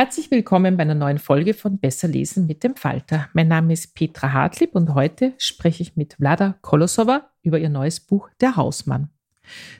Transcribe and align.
Herzlich 0.00 0.30
willkommen 0.30 0.78
bei 0.78 0.84
einer 0.84 0.94
neuen 0.94 1.18
Folge 1.18 1.52
von 1.52 1.78
Besser 1.78 2.08
lesen 2.08 2.46
mit 2.46 2.64
dem 2.64 2.74
Falter. 2.74 3.28
Mein 3.34 3.48
Name 3.48 3.74
ist 3.74 3.94
Petra 3.94 4.32
Hartlieb 4.32 4.74
und 4.74 4.94
heute 4.94 5.34
spreche 5.36 5.82
ich 5.82 5.94
mit 5.94 6.14
Vlada 6.14 6.56
Kolosova 6.62 7.28
über 7.42 7.58
ihr 7.58 7.68
neues 7.68 8.00
Buch 8.00 8.30
Der 8.40 8.56
Hausmann. 8.56 9.10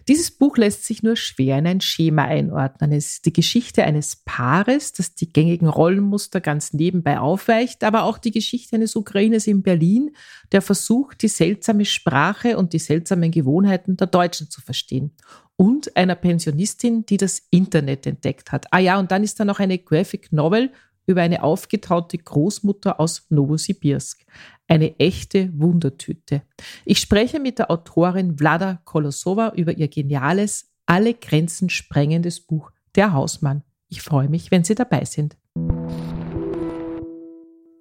Dieses 0.09 0.31
Buch 0.31 0.59
lässt 0.59 0.85
sich 0.85 1.03
nur 1.03 1.17
schwer 1.17 1.57
in 1.57 1.67
ein 1.67 1.81
Schema 1.81 2.25
einordnen. 2.25 2.93
Es 2.93 3.13
ist 3.13 3.25
die 3.25 3.33
Geschichte 3.33 3.85
eines 3.85 4.17
Paares, 4.17 4.93
das 4.93 5.15
die 5.15 5.33
gängigen 5.33 5.69
Rollenmuster 5.69 6.43
ganz 6.43 6.75
nebenbei 6.75 7.19
aufweicht, 7.19 7.83
aber 7.83 8.03
auch 8.03 8.19
die 8.19 8.31
Geschichte 8.31 8.77
eines 8.77 8.97
Ukrainers 8.97 9.47
in 9.47 9.63
Berlin, 9.63 10.11
der 10.53 10.61
versucht, 10.61 11.23
die 11.23 11.29
seltsame 11.29 11.87
Sprache 11.87 12.59
und 12.59 12.75
die 12.75 12.79
seltsamen 12.79 13.31
Gewohnheiten 13.31 13.97
der 13.97 14.09
Deutschen 14.09 14.51
zu 14.51 14.61
verstehen 14.61 15.13
und 15.61 15.95
einer 15.95 16.15
Pensionistin, 16.15 17.05
die 17.05 17.19
das 17.19 17.43
Internet 17.51 18.07
entdeckt 18.07 18.51
hat. 18.51 18.65
Ah 18.71 18.79
ja, 18.79 18.99
und 18.99 19.11
dann 19.11 19.23
ist 19.23 19.39
da 19.39 19.45
noch 19.45 19.59
eine 19.59 19.77
Graphic 19.77 20.33
Novel 20.33 20.73
über 21.05 21.21
eine 21.21 21.43
aufgetaute 21.43 22.17
Großmutter 22.17 22.99
aus 22.99 23.27
Novosibirsk. 23.29 24.25
Eine 24.69 24.99
echte 24.99 25.51
Wundertüte. 25.53 26.41
Ich 26.87 26.99
spreche 26.99 27.41
mit 27.41 27.59
der 27.59 27.71
Autorin 27.71 28.39
Vlada 28.39 28.81
Kolosova 28.87 29.53
über 29.55 29.77
ihr 29.77 29.89
geniales, 29.89 30.73
alle 30.87 31.13
Grenzen 31.13 31.69
sprengendes 31.69 32.41
Buch 32.41 32.71
Der 32.97 33.13
Hausmann. 33.13 33.63
Ich 33.91 34.01
freue 34.01 34.31
mich, 34.31 34.51
wenn 34.51 34.65
Sie 34.65 34.75
dabei 34.75 35.05
sind. 35.05 35.37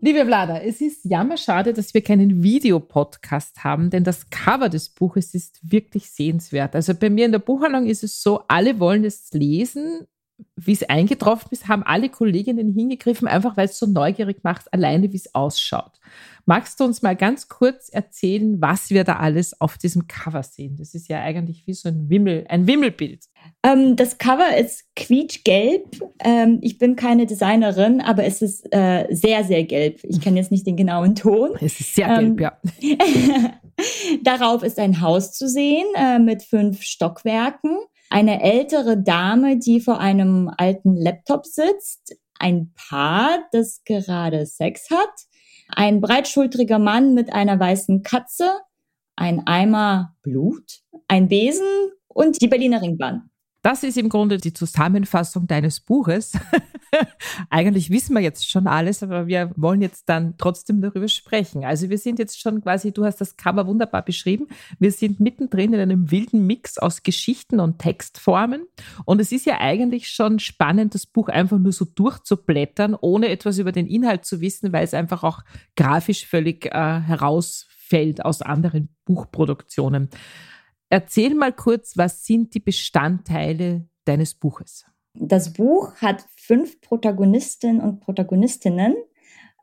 Liebe 0.01 0.25
Vlada, 0.25 0.61
es 0.61 0.79
ist 0.79 1.03
jammerschade, 1.03 1.73
dass 1.73 1.93
wir 1.93 2.01
keinen 2.01 2.41
Videopodcast 2.41 3.65
haben, 3.65 3.89
denn 3.89 4.05
das 4.05 4.29
Cover 4.29 4.69
des 4.69 4.87
Buches 4.87 5.33
ist 5.33 5.59
wirklich 5.61 6.09
sehenswert. 6.09 6.73
Also 6.73 6.93
bei 6.93 7.09
mir 7.09 7.25
in 7.25 7.33
der 7.33 7.39
Buchhandlung 7.39 7.85
ist 7.85 8.05
es 8.05 8.23
so, 8.23 8.41
alle 8.47 8.79
wollen 8.79 9.03
es 9.03 9.33
lesen. 9.33 10.07
Wie 10.55 10.71
es 10.71 10.83
eingetroffen 10.83 11.49
ist, 11.51 11.67
haben 11.67 11.83
alle 11.83 12.07
Kolleginnen 12.07 12.71
hingegriffen, 12.71 13.27
einfach 13.27 13.57
weil 13.57 13.65
es 13.65 13.77
so 13.77 13.87
neugierig 13.87 14.41
macht, 14.41 14.71
alleine 14.73 15.11
wie 15.11 15.17
es 15.17 15.35
ausschaut. 15.35 15.99
Magst 16.45 16.79
du 16.79 16.85
uns 16.85 17.01
mal 17.01 17.17
ganz 17.17 17.49
kurz 17.49 17.89
erzählen, 17.89 18.61
was 18.61 18.91
wir 18.91 19.03
da 19.03 19.17
alles 19.17 19.59
auf 19.59 19.77
diesem 19.77 20.07
Cover 20.07 20.43
sehen? 20.43 20.77
Das 20.77 20.95
ist 20.95 21.09
ja 21.09 21.21
eigentlich 21.21 21.67
wie 21.67 21.73
so 21.73 21.89
ein 21.89 22.09
Wimmel, 22.09 22.45
ein 22.47 22.67
Wimmelbild. 22.67 23.25
Ähm, 23.61 23.95
das 23.95 24.17
Cover 24.17 24.55
ist 24.57 24.85
quietschgelb. 24.95 25.99
Ähm, 26.19 26.59
ich 26.61 26.77
bin 26.77 26.95
keine 26.95 27.25
Designerin, 27.25 28.01
aber 28.01 28.23
es 28.23 28.41
ist 28.41 28.73
äh, 28.73 29.07
sehr, 29.09 29.43
sehr 29.43 29.63
gelb. 29.65 29.99
Ich 30.03 30.21
kenne 30.21 30.39
jetzt 30.39 30.51
nicht 30.51 30.65
den 30.65 30.77
genauen 30.77 31.15
Ton. 31.15 31.51
Es 31.59 31.79
ist 31.79 31.95
sehr 31.95 32.07
gelb, 32.07 32.21
ähm, 32.21 32.37
ja. 32.39 32.57
Darauf 34.23 34.63
ist 34.63 34.79
ein 34.79 35.01
Haus 35.01 35.33
zu 35.33 35.47
sehen 35.47 35.87
äh, 35.95 36.19
mit 36.19 36.43
fünf 36.43 36.83
Stockwerken. 36.83 37.77
Eine 38.09 38.41
ältere 38.41 38.97
Dame, 38.97 39.57
die 39.57 39.81
vor 39.81 39.99
einem 39.99 40.49
alten 40.57 40.95
Laptop 40.95 41.45
sitzt. 41.45 42.17
Ein 42.39 42.73
Paar, 42.75 43.39
das 43.51 43.81
gerade 43.83 44.45
Sex 44.45 44.89
hat 44.89 45.27
ein 45.69 46.01
breitschultriger 46.01 46.79
Mann 46.79 47.13
mit 47.13 47.31
einer 47.31 47.59
weißen 47.59 48.03
Katze, 48.03 48.59
ein 49.15 49.45
Eimer 49.45 50.15
Blut, 50.21 50.81
ein 51.07 51.27
Besen 51.27 51.91
und 52.09 52.41
die 52.41 52.47
Berliner 52.47 52.81
Ringbahn. 52.81 53.29
Das 53.61 53.83
ist 53.83 53.97
im 53.97 54.07
Grunde 54.07 54.37
die 54.37 54.53
Zusammenfassung 54.53 55.45
deines 55.45 55.81
Buches. 55.81 56.31
Eigentlich 57.49 57.89
wissen 57.89 58.15
wir 58.15 58.21
jetzt 58.21 58.49
schon 58.49 58.67
alles, 58.67 59.03
aber 59.03 59.27
wir 59.27 59.51
wollen 59.57 59.81
jetzt 59.81 60.07
dann 60.07 60.35
trotzdem 60.37 60.81
darüber 60.81 61.09
sprechen. 61.09 61.65
Also 61.65 61.89
wir 61.89 61.97
sind 61.97 62.19
jetzt 62.19 62.39
schon 62.39 62.61
quasi, 62.61 62.93
du 62.93 63.03
hast 63.03 63.19
das 63.19 63.35
Cover 63.35 63.67
wunderbar 63.67 64.03
beschrieben, 64.03 64.47
wir 64.79 64.93
sind 64.93 65.19
mittendrin 65.19 65.73
in 65.73 65.81
einem 65.81 66.09
wilden 66.09 66.47
Mix 66.47 66.77
aus 66.77 67.03
Geschichten 67.03 67.59
und 67.59 67.79
Textformen. 67.79 68.65
Und 69.03 69.19
es 69.19 69.33
ist 69.33 69.45
ja 69.45 69.59
eigentlich 69.59 70.07
schon 70.07 70.39
spannend, 70.39 70.95
das 70.95 71.05
Buch 71.05 71.27
einfach 71.27 71.59
nur 71.59 71.73
so 71.73 71.83
durchzublättern, 71.83 72.95
ohne 72.95 73.27
etwas 73.27 73.57
über 73.57 73.73
den 73.73 73.87
Inhalt 73.87 74.23
zu 74.23 74.39
wissen, 74.39 74.71
weil 74.71 74.85
es 74.85 74.93
einfach 74.93 75.23
auch 75.23 75.41
grafisch 75.75 76.25
völlig 76.25 76.67
äh, 76.67 77.01
herausfällt 77.01 78.23
aus 78.23 78.41
anderen 78.41 78.87
Buchproduktionen. 79.03 80.09
Erzähl 80.89 81.35
mal 81.35 81.53
kurz, 81.53 81.97
was 81.97 82.25
sind 82.25 82.53
die 82.53 82.59
Bestandteile 82.59 83.87
deines 84.05 84.33
Buches? 84.33 84.85
Das 85.13 85.53
Buch 85.53 85.95
hat 85.95 86.25
fünf 86.35 86.81
Protagonistinnen 86.81 87.81
und 87.81 87.99
Protagonistinnen. 87.99 88.95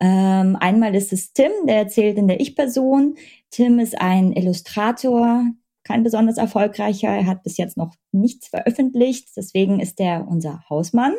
Ähm, 0.01 0.57
einmal 0.61 0.95
ist 0.95 1.13
es 1.13 1.33
Tim, 1.33 1.51
der 1.67 1.79
erzählt 1.79 2.19
in 2.19 2.29
der 2.29 2.41
Ich-Person. 2.41 3.17
Tim 3.51 3.79
ist 3.79 3.99
ein 4.01 4.33
Illustrator, 4.33 5.47
kein 5.83 6.03
besonders 6.03 6.37
erfolgreicher. 6.37 7.09
Er 7.09 7.27
hat 7.27 7.43
bis 7.43 7.57
jetzt 7.57 7.77
noch 7.77 7.95
nichts 8.13 8.49
veröffentlicht. 8.49 9.29
Deswegen 9.37 9.81
ist 9.81 9.99
er 10.01 10.27
unser 10.29 10.65
Hausmann. 10.69 11.15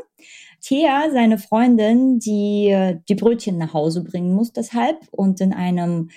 Thea, 0.61 1.09
seine 1.11 1.37
Freundin, 1.37 2.19
die 2.19 2.69
äh, 2.69 2.99
die 3.07 3.15
Brötchen 3.15 3.57
nach 3.57 3.73
Hause 3.73 4.03
bringen 4.03 4.33
muss 4.33 4.51
deshalb 4.51 4.97
und 5.11 5.39
in 5.39 5.53
einem 5.53 6.09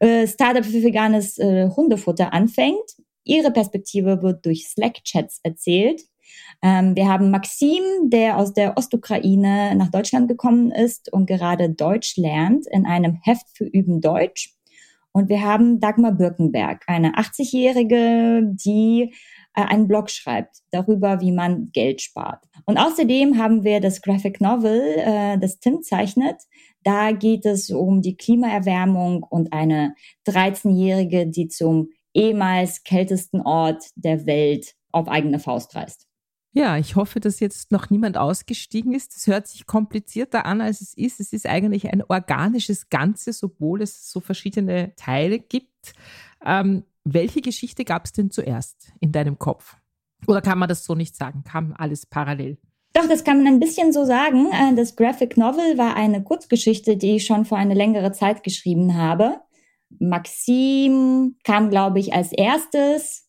äh, 0.00 0.26
Startup 0.26 0.64
für 0.64 0.82
veganes 0.82 1.38
äh, 1.38 1.70
Hundefutter 1.70 2.32
anfängt. 2.32 2.96
Ihre 3.24 3.50
Perspektive 3.50 4.22
wird 4.22 4.44
durch 4.46 4.68
Slack-Chats 4.68 5.40
erzählt. 5.42 6.02
Ähm, 6.62 6.96
wir 6.96 7.08
haben 7.08 7.30
Maxim, 7.30 7.82
der 8.04 8.38
aus 8.38 8.54
der 8.54 8.76
Ostukraine 8.76 9.74
nach 9.76 9.90
Deutschland 9.90 10.28
gekommen 10.28 10.70
ist 10.70 11.12
und 11.12 11.26
gerade 11.26 11.70
Deutsch 11.70 12.16
lernt 12.16 12.66
in 12.66 12.86
einem 12.86 13.18
Heft 13.22 13.46
für 13.54 13.64
Üben 13.64 14.00
Deutsch. 14.00 14.54
Und 15.12 15.28
wir 15.28 15.42
haben 15.42 15.78
Dagmar 15.78 16.10
Birkenberg, 16.10 16.82
eine 16.88 17.14
80-Jährige, 17.14 18.42
die 18.52 19.14
äh, 19.54 19.62
einen 19.62 19.86
Blog 19.86 20.10
schreibt 20.10 20.56
darüber, 20.72 21.20
wie 21.20 21.30
man 21.30 21.70
Geld 21.72 22.02
spart. 22.02 22.44
Und 22.66 22.78
außerdem 22.78 23.38
haben 23.38 23.62
wir 23.62 23.80
das 23.80 24.02
Graphic 24.02 24.40
Novel, 24.40 24.80
äh, 24.98 25.38
das 25.38 25.60
Tim 25.60 25.82
zeichnet. 25.82 26.36
Da 26.82 27.12
geht 27.12 27.46
es 27.46 27.70
um 27.70 28.02
die 28.02 28.16
Klimaerwärmung 28.16 29.22
und 29.22 29.52
eine 29.52 29.94
13-Jährige, 30.26 31.28
die 31.28 31.46
zum 31.46 31.90
ehemals 32.14 32.84
kältesten 32.84 33.40
Ort 33.42 33.84
der 33.96 34.26
Welt 34.26 34.74
auf 34.92 35.08
eigene 35.08 35.38
Faust 35.38 35.74
reist. 35.74 36.06
Ja, 36.56 36.78
ich 36.78 36.94
hoffe, 36.94 37.18
dass 37.18 37.40
jetzt 37.40 37.72
noch 37.72 37.90
niemand 37.90 38.16
ausgestiegen 38.16 38.94
ist. 38.94 39.16
Das 39.16 39.26
hört 39.26 39.48
sich 39.48 39.66
komplizierter 39.66 40.46
an, 40.46 40.60
als 40.60 40.80
es 40.80 40.94
ist. 40.94 41.18
Es 41.18 41.32
ist 41.32 41.46
eigentlich 41.46 41.92
ein 41.92 42.04
organisches 42.08 42.88
Ganzes, 42.90 43.42
obwohl 43.42 43.82
es 43.82 44.08
so 44.08 44.20
verschiedene 44.20 44.94
Teile 44.94 45.40
gibt. 45.40 45.94
Ähm, 46.46 46.84
welche 47.02 47.40
Geschichte 47.40 47.84
gab 47.84 48.04
es 48.04 48.12
denn 48.12 48.30
zuerst 48.30 48.92
in 49.00 49.10
deinem 49.10 49.36
Kopf? 49.38 49.76
Oder 50.28 50.42
kann 50.42 50.58
man 50.58 50.68
das 50.68 50.84
so 50.84 50.94
nicht 50.94 51.16
sagen? 51.16 51.42
Kam 51.42 51.74
alles 51.76 52.06
parallel? 52.06 52.58
Doch, 52.92 53.08
das 53.08 53.24
kann 53.24 53.38
man 53.42 53.54
ein 53.54 53.60
bisschen 53.60 53.92
so 53.92 54.04
sagen. 54.04 54.46
Äh, 54.52 54.76
das 54.76 54.94
Graphic 54.94 55.36
Novel 55.36 55.76
war 55.76 55.96
eine 55.96 56.22
Kurzgeschichte, 56.22 56.96
die 56.96 57.16
ich 57.16 57.26
schon 57.26 57.44
vor 57.44 57.58
eine 57.58 57.74
längere 57.74 58.12
Zeit 58.12 58.44
geschrieben 58.44 58.96
habe. 58.96 59.40
Maxim 59.98 61.36
kam, 61.44 61.70
glaube 61.70 62.00
ich, 62.00 62.12
als 62.12 62.32
erstes. 62.32 63.28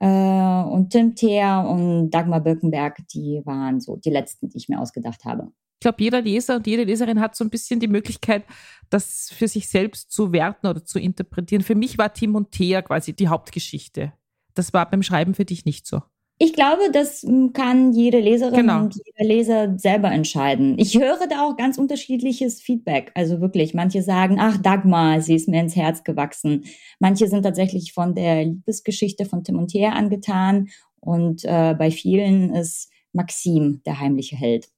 Äh, 0.00 0.06
und 0.06 0.90
Tim 0.90 1.14
Theer 1.14 1.66
und 1.68 2.10
Dagmar 2.10 2.40
Birkenberg, 2.40 3.06
die 3.14 3.40
waren 3.44 3.80
so 3.80 3.96
die 3.96 4.10
letzten, 4.10 4.48
die 4.48 4.58
ich 4.58 4.68
mir 4.68 4.80
ausgedacht 4.80 5.24
habe. 5.24 5.52
Ich 5.76 5.84
glaube, 5.84 6.02
jeder 6.02 6.20
Leser 6.20 6.56
und 6.56 6.66
jede 6.66 6.84
Leserin 6.84 7.20
hat 7.20 7.34
so 7.34 7.44
ein 7.44 7.50
bisschen 7.50 7.80
die 7.80 7.88
Möglichkeit, 7.88 8.44
das 8.90 9.30
für 9.32 9.48
sich 9.48 9.68
selbst 9.68 10.12
zu 10.12 10.32
werten 10.32 10.66
oder 10.66 10.84
zu 10.84 10.98
interpretieren. 10.98 11.62
Für 11.62 11.74
mich 11.74 11.98
war 11.98 12.12
Tim 12.12 12.36
und 12.36 12.52
Thea 12.52 12.82
quasi 12.82 13.12
die 13.12 13.28
Hauptgeschichte. 13.28 14.12
Das 14.54 14.72
war 14.72 14.88
beim 14.88 15.02
Schreiben 15.02 15.34
für 15.34 15.44
dich 15.44 15.64
nicht 15.64 15.86
so. 15.86 16.02
Ich 16.42 16.54
glaube, 16.54 16.90
das 16.92 17.24
kann 17.52 17.92
jede 17.92 18.18
Leserin 18.18 18.62
genau. 18.62 18.80
und 18.80 18.96
jeder 18.96 19.28
Leser 19.28 19.78
selber 19.78 20.10
entscheiden. 20.10 20.76
Ich 20.76 20.98
höre 20.98 21.28
da 21.28 21.46
auch 21.46 21.56
ganz 21.56 21.78
unterschiedliches 21.78 22.60
Feedback. 22.60 23.12
Also 23.14 23.40
wirklich, 23.40 23.74
manche 23.74 24.02
sagen, 24.02 24.38
ach 24.40 24.56
Dagmar, 24.56 25.20
sie 25.20 25.36
ist 25.36 25.48
mir 25.48 25.60
ins 25.60 25.76
Herz 25.76 26.02
gewachsen. 26.02 26.64
Manche 26.98 27.28
sind 27.28 27.44
tatsächlich 27.44 27.92
von 27.92 28.16
der 28.16 28.44
Liebesgeschichte 28.44 29.24
von 29.24 29.44
Tim 29.44 29.56
und 29.56 29.68
Thea 29.68 29.90
angetan. 29.90 30.68
Und 30.98 31.44
äh, 31.44 31.76
bei 31.78 31.92
vielen 31.92 32.52
ist 32.52 32.90
Maxim 33.12 33.80
der 33.86 34.00
heimliche 34.00 34.34
Held. 34.34 34.68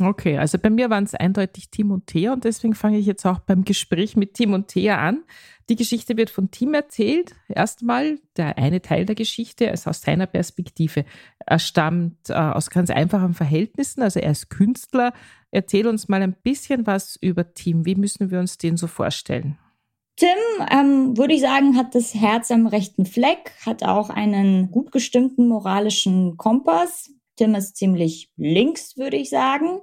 Okay, 0.00 0.38
also 0.38 0.58
bei 0.58 0.70
mir 0.70 0.90
waren 0.90 1.04
es 1.04 1.14
eindeutig 1.14 1.70
Tim 1.70 1.90
und 1.90 2.06
Thea 2.06 2.32
und 2.32 2.44
deswegen 2.44 2.74
fange 2.74 2.98
ich 2.98 3.06
jetzt 3.06 3.26
auch 3.26 3.40
beim 3.40 3.64
Gespräch 3.64 4.16
mit 4.16 4.34
Tim 4.34 4.54
und 4.54 4.68
Thea 4.68 4.98
an. 4.98 5.24
Die 5.68 5.76
Geschichte 5.76 6.16
wird 6.16 6.30
von 6.30 6.50
Tim 6.50 6.74
erzählt. 6.74 7.34
Erstmal 7.48 8.18
der 8.36 8.58
eine 8.58 8.82
Teil 8.82 9.04
der 9.06 9.14
Geschichte 9.14 9.66
ist 9.66 9.86
aus 9.86 10.00
seiner 10.00 10.26
Perspektive. 10.26 11.04
Er 11.46 11.58
stammt 11.58 12.30
äh, 12.30 12.34
aus 12.34 12.70
ganz 12.70 12.90
einfachen 12.90 13.34
Verhältnissen, 13.34 14.02
also 14.02 14.18
er 14.20 14.32
ist 14.32 14.50
Künstler. 14.50 15.12
Erzähl 15.50 15.86
uns 15.86 16.08
mal 16.08 16.22
ein 16.22 16.36
bisschen 16.42 16.86
was 16.86 17.16
über 17.20 17.54
Tim. 17.54 17.84
Wie 17.84 17.94
müssen 17.94 18.30
wir 18.30 18.40
uns 18.40 18.58
den 18.58 18.76
so 18.76 18.86
vorstellen? 18.86 19.58
Tim, 20.16 20.28
ähm, 20.70 21.16
würde 21.16 21.34
ich 21.34 21.40
sagen, 21.40 21.76
hat 21.76 21.94
das 21.94 22.14
Herz 22.14 22.50
am 22.50 22.66
rechten 22.66 23.06
Fleck, 23.06 23.52
hat 23.64 23.82
auch 23.82 24.10
einen 24.10 24.70
gut 24.70 24.92
gestimmten 24.92 25.48
moralischen 25.48 26.36
Kompass. 26.36 27.10
Tim 27.36 27.54
ist 27.54 27.76
ziemlich 27.76 28.30
links, 28.36 28.98
würde 28.98 29.16
ich 29.16 29.30
sagen. 29.30 29.80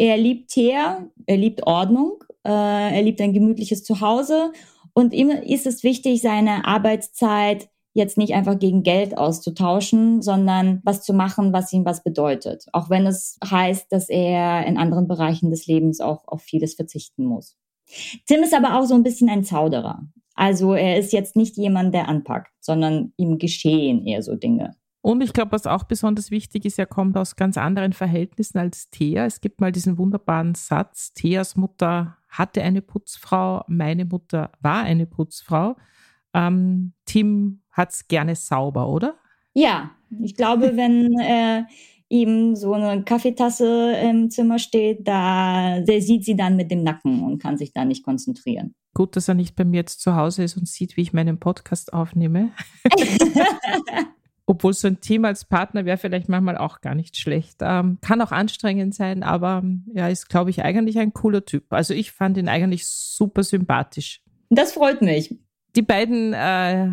Er 0.00 0.16
liebt 0.16 0.48
Teer, 0.48 1.10
er 1.26 1.36
liebt 1.36 1.66
Ordnung, 1.66 2.24
äh, 2.42 2.48
er 2.50 3.02
liebt 3.02 3.20
ein 3.20 3.34
gemütliches 3.34 3.84
Zuhause 3.84 4.50
und 4.94 5.12
ihm 5.12 5.28
ist 5.28 5.66
es 5.66 5.82
wichtig, 5.82 6.22
seine 6.22 6.64
Arbeitszeit 6.64 7.68
jetzt 7.92 8.16
nicht 8.16 8.32
einfach 8.32 8.58
gegen 8.58 8.82
Geld 8.82 9.18
auszutauschen, 9.18 10.22
sondern 10.22 10.80
was 10.84 11.02
zu 11.02 11.12
machen, 11.12 11.52
was 11.52 11.70
ihm 11.74 11.84
was 11.84 12.02
bedeutet. 12.02 12.64
Auch 12.72 12.88
wenn 12.88 13.06
es 13.06 13.38
heißt, 13.44 13.92
dass 13.92 14.08
er 14.08 14.64
in 14.64 14.78
anderen 14.78 15.06
Bereichen 15.06 15.50
des 15.50 15.66
Lebens 15.66 16.00
auch 16.00 16.26
auf 16.28 16.40
vieles 16.40 16.76
verzichten 16.76 17.26
muss. 17.26 17.58
Tim 18.26 18.42
ist 18.42 18.54
aber 18.54 18.80
auch 18.80 18.86
so 18.86 18.94
ein 18.94 19.02
bisschen 19.02 19.28
ein 19.28 19.44
Zauderer. 19.44 20.08
Also 20.34 20.72
er 20.72 20.98
ist 20.98 21.12
jetzt 21.12 21.36
nicht 21.36 21.58
jemand, 21.58 21.92
der 21.92 22.08
anpackt, 22.08 22.52
sondern 22.60 23.12
ihm 23.18 23.36
geschehen 23.36 24.06
eher 24.06 24.22
so 24.22 24.34
Dinge. 24.34 24.76
Und 25.02 25.22
ich 25.22 25.32
glaube, 25.32 25.52
was 25.52 25.66
auch 25.66 25.84
besonders 25.84 26.30
wichtig 26.30 26.66
ist, 26.66 26.78
er 26.78 26.86
kommt 26.86 27.16
aus 27.16 27.36
ganz 27.36 27.56
anderen 27.56 27.92
Verhältnissen 27.92 28.58
als 28.58 28.90
Thea. 28.90 29.24
Es 29.24 29.40
gibt 29.40 29.60
mal 29.60 29.72
diesen 29.72 29.96
wunderbaren 29.96 30.54
Satz, 30.54 31.14
Theas 31.14 31.56
Mutter 31.56 32.18
hatte 32.28 32.62
eine 32.62 32.82
Putzfrau, 32.82 33.64
meine 33.66 34.04
Mutter 34.04 34.52
war 34.60 34.82
eine 34.82 35.06
Putzfrau. 35.06 35.76
Ähm, 36.34 36.92
Tim 37.06 37.62
hat 37.70 37.92
es 37.92 38.08
gerne 38.08 38.36
sauber, 38.36 38.88
oder? 38.88 39.16
Ja, 39.54 39.90
ich 40.22 40.36
glaube, 40.36 40.72
wenn 40.76 41.18
äh, 41.18 41.64
ihm 42.08 42.54
so 42.54 42.74
eine 42.74 43.02
Kaffeetasse 43.02 43.92
im 44.02 44.30
Zimmer 44.30 44.58
steht, 44.58 45.08
da 45.08 45.80
der 45.80 46.02
sieht 46.02 46.24
sie 46.24 46.36
dann 46.36 46.56
mit 46.56 46.70
dem 46.70 46.82
Nacken 46.82 47.24
und 47.24 47.38
kann 47.38 47.56
sich 47.56 47.72
da 47.72 47.84
nicht 47.84 48.04
konzentrieren. 48.04 48.74
Gut, 48.92 49.16
dass 49.16 49.28
er 49.28 49.34
nicht 49.34 49.56
bei 49.56 49.64
mir 49.64 49.78
jetzt 49.78 50.00
zu 50.00 50.14
Hause 50.14 50.42
ist 50.42 50.56
und 50.56 50.68
sieht, 50.68 50.96
wie 50.96 51.02
ich 51.02 51.12
meinen 51.12 51.38
Podcast 51.38 51.92
aufnehme. 51.92 52.50
Obwohl 54.50 54.72
so 54.72 54.88
ein 54.88 55.00
Team 55.00 55.24
als 55.24 55.44
Partner 55.44 55.84
wäre 55.84 55.96
vielleicht 55.96 56.28
manchmal 56.28 56.58
auch 56.58 56.80
gar 56.80 56.96
nicht 56.96 57.16
schlecht. 57.16 57.58
Ähm, 57.60 57.98
kann 58.00 58.20
auch 58.20 58.32
anstrengend 58.32 58.96
sein, 58.96 59.22
aber 59.22 59.62
ja, 59.94 60.08
ist, 60.08 60.28
glaube 60.28 60.50
ich, 60.50 60.64
eigentlich 60.64 60.98
ein 60.98 61.12
cooler 61.12 61.44
Typ. 61.44 61.72
Also 61.72 61.94
ich 61.94 62.10
fand 62.10 62.36
ihn 62.36 62.48
eigentlich 62.48 62.84
super 62.88 63.44
sympathisch. 63.44 64.24
Das 64.48 64.72
freut 64.72 65.02
mich. 65.02 65.38
Die 65.76 65.82
beiden 65.82 66.32
äh, 66.32 66.36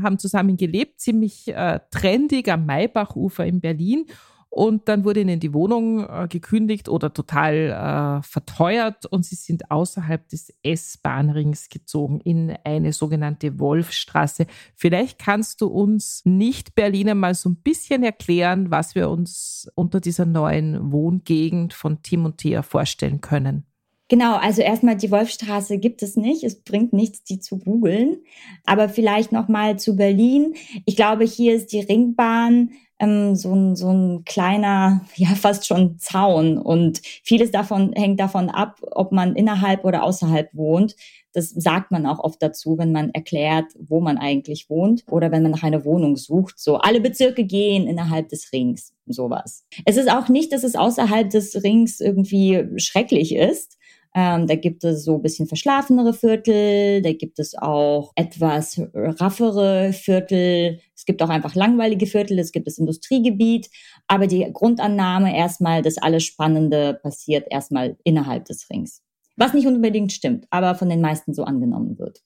haben 0.03 0.19
zusammen 0.19 0.55
gelebt, 0.55 0.99
ziemlich 1.01 1.47
äh, 1.47 1.79
trendig 1.89 2.47
am 2.51 2.67
Maybachufer 2.67 3.47
in 3.47 3.59
Berlin. 3.59 4.05
Und 4.49 4.87
dann 4.87 5.03
wurde 5.03 5.21
ihnen 5.21 5.39
die 5.39 5.53
Wohnung 5.53 6.07
äh, 6.07 6.27
gekündigt 6.29 6.89
oder 6.89 7.13
total 7.13 8.19
äh, 8.21 8.23
verteuert 8.23 9.05
und 9.05 9.25
sie 9.25 9.35
sind 9.35 9.69
außerhalb 9.69 10.27
des 10.29 10.53
S-Bahnrings 10.63 11.69
gezogen 11.69 12.21
in 12.21 12.55
eine 12.63 12.93
sogenannte 12.93 13.59
Wolfstraße. 13.59 14.47
Vielleicht 14.75 15.19
kannst 15.19 15.61
du 15.61 15.67
uns 15.67 16.21
Nicht-Berliner 16.25 17.13
mal 17.13 17.35
so 17.35 17.49
ein 17.49 17.57
bisschen 17.57 18.03
erklären, 18.03 18.71
was 18.71 18.95
wir 18.95 19.09
uns 19.09 19.69
unter 19.75 19.99
dieser 19.99 20.25
neuen 20.25 20.91
Wohngegend 20.91 21.73
von 21.73 22.01
Tim 22.01 22.25
und 22.25 22.37
Thea 22.37 22.63
vorstellen 22.63 23.21
können. 23.21 23.67
Genau, 24.09 24.37
also 24.37 24.61
erstmal 24.61 24.95
die 24.95 25.11
Wolfstraße 25.11 25.79
gibt 25.79 26.01
es 26.01 26.15
nicht. 26.15 26.43
Es 26.43 26.61
bringt 26.61 26.93
nichts, 26.93 27.23
die 27.23 27.39
zu 27.39 27.59
googeln. 27.59 28.19
Aber 28.63 28.87
vielleicht 28.87 29.33
noch 29.33 29.49
mal 29.49 29.77
zu 29.77 29.97
Berlin. 29.97 30.55
Ich 30.85 30.95
glaube, 30.95 31.25
hier 31.25 31.53
ist 31.53 31.73
die 31.73 31.81
Ringbahn 31.81 32.71
ähm, 32.99 33.35
so, 33.35 33.53
ein, 33.53 33.75
so 33.75 33.91
ein 33.91 34.25
kleiner, 34.25 35.01
ja 35.15 35.29
fast 35.29 35.67
schon 35.67 35.97
Zaun. 35.99 36.57
Und 36.57 37.01
vieles 37.23 37.51
davon 37.51 37.93
hängt 37.93 38.19
davon 38.19 38.49
ab, 38.49 38.79
ob 38.81 39.11
man 39.11 39.35
innerhalb 39.35 39.85
oder 39.85 40.03
außerhalb 40.03 40.49
wohnt. 40.53 40.95
Das 41.33 41.49
sagt 41.49 41.91
man 41.91 42.07
auch 42.07 42.19
oft 42.19 42.41
dazu, 42.41 42.77
wenn 42.79 42.91
man 42.91 43.11
erklärt, 43.11 43.65
wo 43.77 43.99
man 43.99 44.17
eigentlich 44.17 44.69
wohnt 44.69 45.03
oder 45.09 45.31
wenn 45.31 45.43
man 45.43 45.51
nach 45.51 45.63
einer 45.63 45.85
Wohnung 45.85 46.15
sucht. 46.15 46.57
So, 46.57 46.77
alle 46.77 46.99
Bezirke 46.99 47.43
gehen 47.43 47.87
innerhalb 47.87 48.29
des 48.29 48.51
Rings, 48.51 48.93
sowas. 49.05 49.63
Es 49.85 49.97
ist 49.97 50.09
auch 50.09 50.29
nicht, 50.29 50.51
dass 50.51 50.63
es 50.63 50.75
außerhalb 50.75 51.29
des 51.29 51.63
Rings 51.63 51.99
irgendwie 51.99 52.65
schrecklich 52.77 53.35
ist. 53.35 53.77
Ähm, 54.15 54.47
da 54.47 54.55
gibt 54.55 54.83
es 54.83 55.03
so 55.03 55.15
ein 55.15 55.21
bisschen 55.21 55.47
verschlafenere 55.47 56.11
Viertel, 56.11 57.03
da 57.03 57.13
gibt 57.13 57.37
es 57.37 57.55
auch 57.55 58.13
etwas 58.15 58.81
raffere 58.95 59.93
Viertel. 59.93 60.79
Es 61.07 61.13
gibt 61.13 61.23
auch 61.23 61.29
einfach 61.29 61.55
langweilige 61.55 62.05
Viertel, 62.05 62.37
es 62.37 62.51
gibt 62.51 62.67
das 62.67 62.77
Industriegebiet. 62.77 63.69
Aber 64.07 64.27
die 64.27 64.45
Grundannahme 64.51 65.33
erstmal, 65.37 65.81
dass 65.81 65.97
alles 65.97 66.25
Spannende 66.25 66.99
passiert 67.01 67.47
erstmal 67.49 67.95
innerhalb 68.03 68.43
des 68.43 68.69
Rings. 68.69 69.01
Was 69.37 69.53
nicht 69.53 69.67
unbedingt 69.67 70.11
stimmt, 70.11 70.47
aber 70.49 70.75
von 70.75 70.89
den 70.89 70.99
meisten 70.99 71.33
so 71.33 71.45
angenommen 71.45 71.97
wird. 71.97 72.23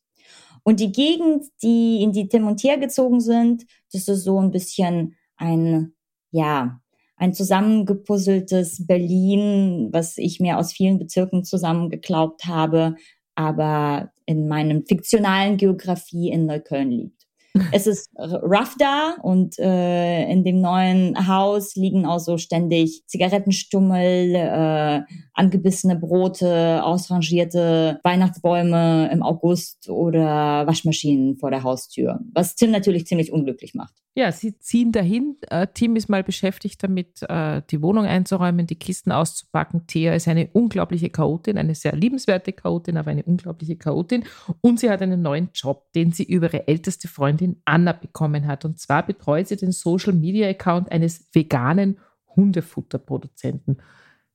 Und 0.64 0.80
die 0.80 0.92
Gegend, 0.92 1.46
die 1.62 2.02
in 2.02 2.12
die 2.12 2.28
Tim 2.28 2.48
und 2.48 2.58
Tier 2.58 2.80
gezogen 2.80 3.22
sind, 3.22 3.68
das 3.94 4.08
ist 4.08 4.24
so 4.24 4.42
ein 4.42 4.50
bisschen 4.50 5.16
ein, 5.38 5.94
ja, 6.32 6.82
ein 7.18 7.36
zusammengepuzzeltes 7.36 8.88
Berlin, 8.88 9.90
was 9.92 10.18
ich 10.18 10.40
mir 10.40 10.58
aus 10.58 10.74
vielen 10.74 10.98
Bezirken 10.98 11.44
zusammengeklaubt 11.44 12.46
habe, 12.46 12.96
aber 13.36 14.12
in 14.26 14.48
meinem 14.48 14.88
fiktionalen 14.88 15.58
Geografie 15.58 16.32
in 16.32 16.48
Neukölln 16.48 16.90
liegt. 16.90 17.21
Es 17.72 17.88
ist 17.88 18.10
rough 18.18 18.76
da 18.78 19.16
und 19.22 19.60
äh, 19.60 20.24
in 20.32 20.44
dem 20.44 20.62
neuen 20.62 21.28
Haus 21.28 21.76
liegen 21.76 22.06
auch 22.06 22.20
so 22.20 22.38
ständig 22.38 23.04
Zigarettenstummel, 23.08 24.36
äh, 24.36 25.02
angebissene 25.42 25.96
Brote, 25.96 26.84
ausrangierte 26.84 28.00
Weihnachtsbäume 28.04 29.10
im 29.12 29.24
August 29.24 29.90
oder 29.90 30.68
Waschmaschinen 30.68 31.36
vor 31.38 31.50
der 31.50 31.64
Haustür, 31.64 32.20
was 32.32 32.56
Tim 32.56 32.70
natürlich 32.70 33.08
ziemlich 33.08 33.32
unglücklich 33.32 33.74
macht. 33.74 33.96
Ja, 34.14 34.32
sie 34.32 34.60
ziehen 34.60 34.92
dahin. 34.92 35.38
Äh, 35.50 35.68
Tim 35.74 35.96
ist 35.96 36.10
mal 36.10 36.22
beschäftigt 36.22 36.84
damit, 36.84 37.24
äh, 37.28 37.62
die 37.72 37.82
Wohnung 37.82 38.06
einzuräumen, 38.06 38.68
die 38.68 38.76
Kisten 38.76 39.12
auszupacken. 39.12 39.88
Thea 39.88 40.14
ist 40.14 40.28
eine 40.28 40.50
unglaubliche 40.54 41.10
Chaotin, 41.10 41.58
eine 41.58 41.74
sehr 41.74 41.96
liebenswerte 41.96 42.52
Chaotin, 42.54 42.98
aber 42.98 43.10
eine 43.10 43.24
unglaubliche 43.24 43.78
Chaotin. 43.78 44.26
Und 44.60 44.80
sie 44.80 44.92
hat 44.92 45.02
einen 45.02 45.24
neuen 45.24 45.50
Job, 45.56 45.92
den 45.94 46.12
sie 46.12 46.24
über 46.24 46.54
ihre 46.54 46.68
älteste 46.68 47.08
Freundin 47.08 47.62
Anna 47.66 47.94
bekommen 47.94 48.46
hat. 48.46 48.64
Und 48.66 48.80
zwar 48.80 49.04
betreut 49.06 49.48
sie 49.48 49.56
den 49.56 49.72
Social 49.72 50.14
Media 50.14 50.50
Account 50.50 50.92
eines 50.92 51.30
veganen 51.34 51.98
Hundefutterproduzenten. 52.36 53.78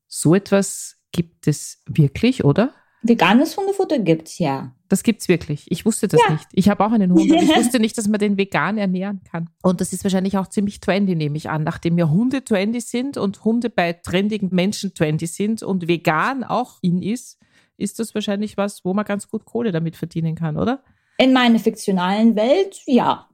So 0.07 0.35
etwas 0.35 0.97
gibt 1.13 1.47
es 1.47 1.83
wirklich, 1.87 2.45
oder? 2.45 2.73
Veganes 3.03 3.57
Hundefutter 3.57 3.99
gibt's 3.99 4.39
ja. 4.39 4.73
Das 4.89 5.03
gibt's 5.03 5.29
wirklich. 5.29 5.71
Ich 5.71 5.85
wusste 5.85 6.09
das 6.09 6.21
ja. 6.27 6.33
nicht. 6.33 6.47
Ich 6.53 6.69
habe 6.69 6.85
auch 6.85 6.93
einen 6.93 7.13
Hund 7.13 7.31
und 7.31 7.43
ich 7.43 7.49
wusste 7.57 7.81
nicht, 7.81 7.97
dass 7.99 8.09
man 8.09 8.21
den 8.21 8.39
vegan 8.39 8.79
ernähren 8.79 9.21
kann. 9.31 9.51
Und 9.63 9.81
das 9.81 9.93
ist 9.93 10.05
wahrscheinlich 10.05 10.39
auch 10.39 10.47
ziemlich 10.47 10.81
trendy, 10.81 11.15
nehme 11.15 11.37
ich 11.37 11.51
an. 11.51 11.65
Nachdem 11.65 11.99
ja 11.99 12.09
Hunde 12.09 12.45
trendy 12.45 12.81
sind 12.81 13.17
und 13.17 13.45
Hunde 13.45 13.71
bei 13.71 13.93
trendigen 13.93 14.51
Menschen 14.53 14.95
trendy 14.95 15.27
sind 15.27 15.63
und 15.63 15.89
vegan 15.89 16.45
auch 16.45 16.79
in 16.83 17.03
ist, 17.03 17.39
ist 17.77 17.99
das 17.99 18.15
wahrscheinlich 18.15 18.57
was, 18.57 18.85
wo 18.85 18.95
man 18.95 19.05
ganz 19.05 19.29
gut 19.29 19.45
Kohle 19.45 19.73
damit 19.73 19.97
verdienen 19.97 20.35
kann, 20.35 20.57
oder? 20.57 20.83
In 21.19 21.33
meiner 21.33 21.59
fiktionalen 21.59 22.37
Welt, 22.37 22.81
ja. 22.87 23.29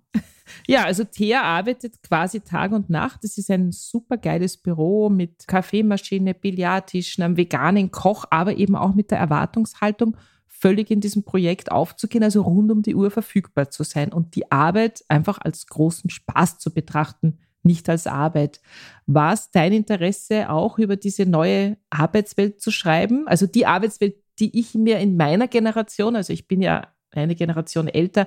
Ja, 0.67 0.85
also 0.85 1.05
Thea 1.05 1.43
arbeitet 1.43 2.03
quasi 2.03 2.41
Tag 2.41 2.73
und 2.73 2.91
Nacht. 2.91 3.25
Es 3.25 3.39
ist 3.39 3.51
ein 3.51 3.73
super 3.73 4.17
geiles 4.17 4.57
Büro 4.57 5.09
mit 5.09 5.47
Kaffeemaschine, 5.47 6.35
Billardtischen, 6.35 7.25
einem 7.25 7.37
veganen 7.37 7.91
Koch, 7.91 8.25
aber 8.31 8.57
eben 8.57 8.77
auch 8.77 8.95
mit 8.95 9.11
der 9.11 9.19
Erwartungshaltung, 9.19 10.17
völlig 10.47 10.93
in 10.93 11.01
diesem 11.01 11.25
Projekt 11.25 11.73
aufzugehen, 11.73 12.23
also 12.23 12.43
rund 12.43 12.71
um 12.71 12.83
die 12.83 12.95
Uhr 12.95 13.11
verfügbar 13.11 13.71
zu 13.71 13.83
sein 13.83 14.13
und 14.13 14.37
die 14.37 14.53
Arbeit 14.53 15.03
einfach 15.09 15.39
als 15.41 15.67
großen 15.67 16.09
Spaß 16.09 16.59
zu 16.59 16.73
betrachten, 16.73 17.39
nicht 17.65 17.89
als 17.89 18.07
Arbeit. 18.07 18.61
War 19.07 19.33
es 19.33 19.51
dein 19.51 19.73
Interesse 19.73 20.51
auch 20.51 20.79
über 20.79 20.95
diese 20.95 21.27
neue 21.27 21.79
Arbeitswelt 21.91 22.61
zu 22.61 22.71
schreiben? 22.71 23.27
Also 23.27 23.47
die 23.47 23.67
Arbeitswelt, 23.67 24.15
die 24.39 24.57
ich 24.57 24.75
mir 24.75 25.01
in 25.01 25.17
meiner 25.17 25.49
Generation, 25.49 26.15
also 26.15 26.33
ich 26.33 26.47
bin 26.47 26.63
ja 26.63 26.92
eine 27.13 27.35
Generation 27.35 27.89
älter, 27.89 28.27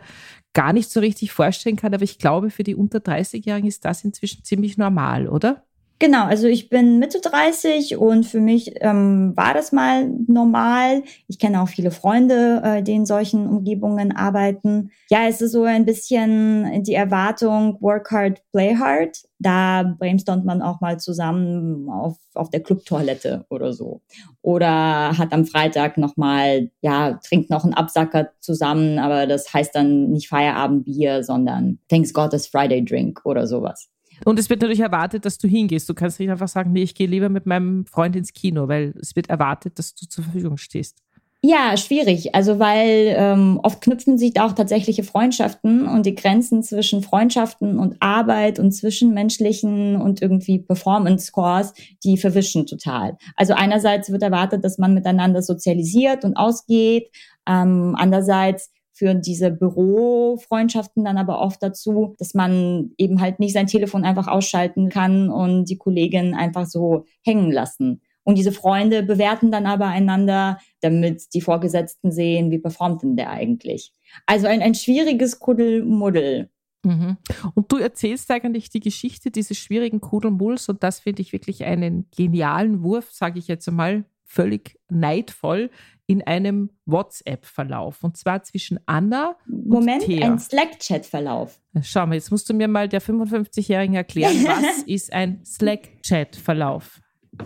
gar 0.54 0.74
nicht 0.74 0.90
so 0.90 1.00
richtig 1.00 1.32
vorstellen 1.32 1.76
kann, 1.76 1.94
aber 1.94 2.04
ich 2.04 2.18
glaube, 2.20 2.50
für 2.50 2.64
die 2.64 2.76
unter 2.76 3.00
30-Jährigen 3.00 3.68
ist 3.68 3.86
das 3.86 4.04
inzwischen 4.04 4.44
ziemlich 4.44 4.78
normal, 4.78 5.28
oder? 5.28 5.64
Genau, 5.98 6.26
also 6.26 6.48
ich 6.48 6.68
bin 6.68 7.00
Mitte 7.00 7.22
30 7.22 7.96
und 7.96 8.26
für 8.26 8.42
mich 8.42 8.74
ähm, 8.82 9.32
war 9.38 9.54
das 9.54 9.72
mal 9.72 10.10
normal. 10.28 11.04
Ich 11.30 11.40
kenne 11.40 11.62
auch 11.62 11.70
viele 11.70 11.90
Freunde, 11.90 12.62
äh, 12.66 12.84
die 12.84 12.92
in 12.92 13.06
solchen 13.06 13.48
Umgebungen 13.48 14.14
arbeiten. 14.14 14.92
Ja, 15.10 15.26
es 15.30 15.40
ist 15.40 15.54
so 15.54 15.64
ein 15.64 15.86
bisschen 15.86 16.84
die 16.84 16.96
Erwartung, 16.96 17.78
work 17.80 18.12
hard, 18.12 18.42
play 18.52 18.76
hard. 18.76 19.24
Da 19.40 19.84
brainstormt 19.98 20.44
man 20.44 20.62
auch 20.62 20.82
mal 20.82 21.00
zusammen 21.00 21.90
auf, 21.90 22.18
auf 22.34 22.50
der 22.50 22.62
Clubtoilette 22.62 23.46
oder 23.50 23.72
so. 23.72 24.02
Oder 24.42 25.18
hat 25.18 25.32
am 25.32 25.46
Freitag 25.46 25.98
nochmal, 25.98 26.72
ja, 26.82 27.20
trinkt 27.26 27.50
noch 27.50 27.64
einen 27.64 27.74
Absacker 27.74 28.32
zusammen, 28.42 29.00
aber 29.00 29.28
das 29.28 29.54
heißt 29.54 29.74
dann 29.74 30.12
nicht 30.12 30.28
Feierabendbier, 30.28 31.24
sondern 31.24 31.80
Thanks 31.88 32.14
God 32.14 32.34
it's 32.34 32.48
Friday 32.48 32.84
Drink 32.84 33.22
oder 33.24 33.48
sowas. 33.48 33.90
Und 34.24 34.40
es 34.40 34.50
wird 34.50 34.62
natürlich 34.62 34.80
erwartet, 34.80 35.26
dass 35.26 35.38
du 35.38 35.48
hingehst. 35.48 35.90
Du 35.90 35.94
kannst 35.94 36.20
nicht 36.20 36.30
einfach 36.30 36.48
sagen, 36.48 36.72
nee, 36.72 36.84
ich 36.84 36.96
gehe 36.96 37.08
lieber 37.08 37.30
mit 37.30 37.46
meinem 37.46 37.86
Freund 37.86 38.16
ins 38.16 38.34
Kino, 38.34 38.68
weil 38.68 38.94
es 39.02 39.16
wird 39.16 39.30
erwartet, 39.30 39.78
dass 39.78 39.96
du 39.96 40.08
zur 40.08 40.24
Verfügung 40.24 40.58
stehst. 40.58 41.02
Ja, 41.48 41.78
schwierig. 41.78 42.34
Also 42.34 42.58
weil 42.58 43.14
ähm, 43.16 43.60
oft 43.62 43.80
knüpfen 43.80 44.18
sich 44.18 44.34
da 44.34 44.48
auch 44.48 44.54
tatsächliche 44.54 45.04
Freundschaften 45.04 45.88
und 45.88 46.08
die 46.08 46.16
Grenzen 46.16 46.64
zwischen 46.64 47.04
Freundschaften 47.04 47.78
und 47.78 47.98
Arbeit 48.00 48.58
und 48.58 48.72
zwischenmenschlichen 48.72 50.02
und 50.02 50.24
irgendwie 50.24 50.58
Performance 50.58 51.28
Scores, 51.28 51.76
die 52.04 52.18
verwischen 52.18 52.66
total. 52.66 53.18
Also 53.36 53.54
einerseits 53.54 54.12
wird 54.12 54.24
erwartet, 54.24 54.64
dass 54.64 54.80
man 54.80 54.96
miteinander 54.96 55.44
sozialisiert 55.44 56.26
und 56.26 56.36
ausgeht. 56.36 57.12
Ähm, 57.48 57.96
andererseits 57.96 58.72
führen 58.96 59.22
diese 59.22 59.52
Bürofreundschaften 59.52 61.04
dann 61.04 61.18
aber 61.18 61.42
oft 61.42 61.62
dazu, 61.62 62.16
dass 62.18 62.34
man 62.34 62.92
eben 62.98 63.20
halt 63.20 63.40
nicht 63.40 63.54
sein 63.54 63.68
Telefon 63.68 64.06
einfach 64.06 64.28
ausschalten 64.28 64.90
kann 64.90 65.30
und 65.30 65.66
die 65.66 65.78
Kollegin 65.78 66.34
einfach 66.34 66.66
so 66.66 67.06
hängen 67.24 67.52
lassen. 67.52 68.02
Und 68.24 68.38
diese 68.38 68.54
Freunde 68.54 69.04
bewerten 69.04 69.52
dann 69.52 69.68
aber 69.68 69.88
einander, 69.88 70.60
damit 70.80 71.34
die 71.34 71.42
Vorgesetzten 71.42 72.12
sehen, 72.12 72.50
wie 72.52 72.58
performt 72.58 73.04
denn 73.04 73.18
der 73.18 73.30
eigentlich. 73.30 73.92
Also 74.26 74.48
ein, 74.48 74.62
ein 74.62 74.74
schwieriges 74.74 75.40
Kuddelmuddel. 75.40 76.50
Mhm. 76.84 77.18
Und 77.54 77.72
du 77.72 77.78
erzählst 77.78 78.32
eigentlich 78.32 78.70
die 78.70 78.80
Geschichte 78.80 79.30
dieses 79.30 79.58
schwierigen 79.58 80.00
Kuddelmulls 80.00 80.70
und 80.70 80.84
das 80.84 81.02
finde 81.02 81.22
ich 81.22 81.34
wirklich 81.34 81.66
einen 81.66 82.08
genialen 82.16 82.82
Wurf, 82.82 83.12
sage 83.12 83.40
ich 83.40 83.48
jetzt 83.48 83.68
einmal, 83.68 84.06
völlig 84.36 84.78
neidvoll 84.90 85.72
in 86.08 86.22
einem 86.22 86.70
WhatsApp-Verlauf. 86.86 88.04
Und 88.04 88.18
zwar 88.18 88.44
zwischen 88.44 88.80
Anna 88.86 89.36
und 89.48 89.68
Moment, 89.68 90.04
Thea. 90.04 90.26
ein 90.26 90.38
Slack-Chat-Verlauf. 90.38 91.60
Schau 91.82 92.06
mal, 92.06 92.16
jetzt 92.16 92.32
musst 92.32 92.50
du 92.50 92.54
mir 92.54 92.68
mal 92.68 92.88
der 92.88 93.02
55-Jährigen 93.02 93.96
erklären, 93.96 94.36
was 94.46 94.84
ist 94.84 95.12
ein 95.12 95.44
Slack-Chat-Verlauf? 95.46 97.02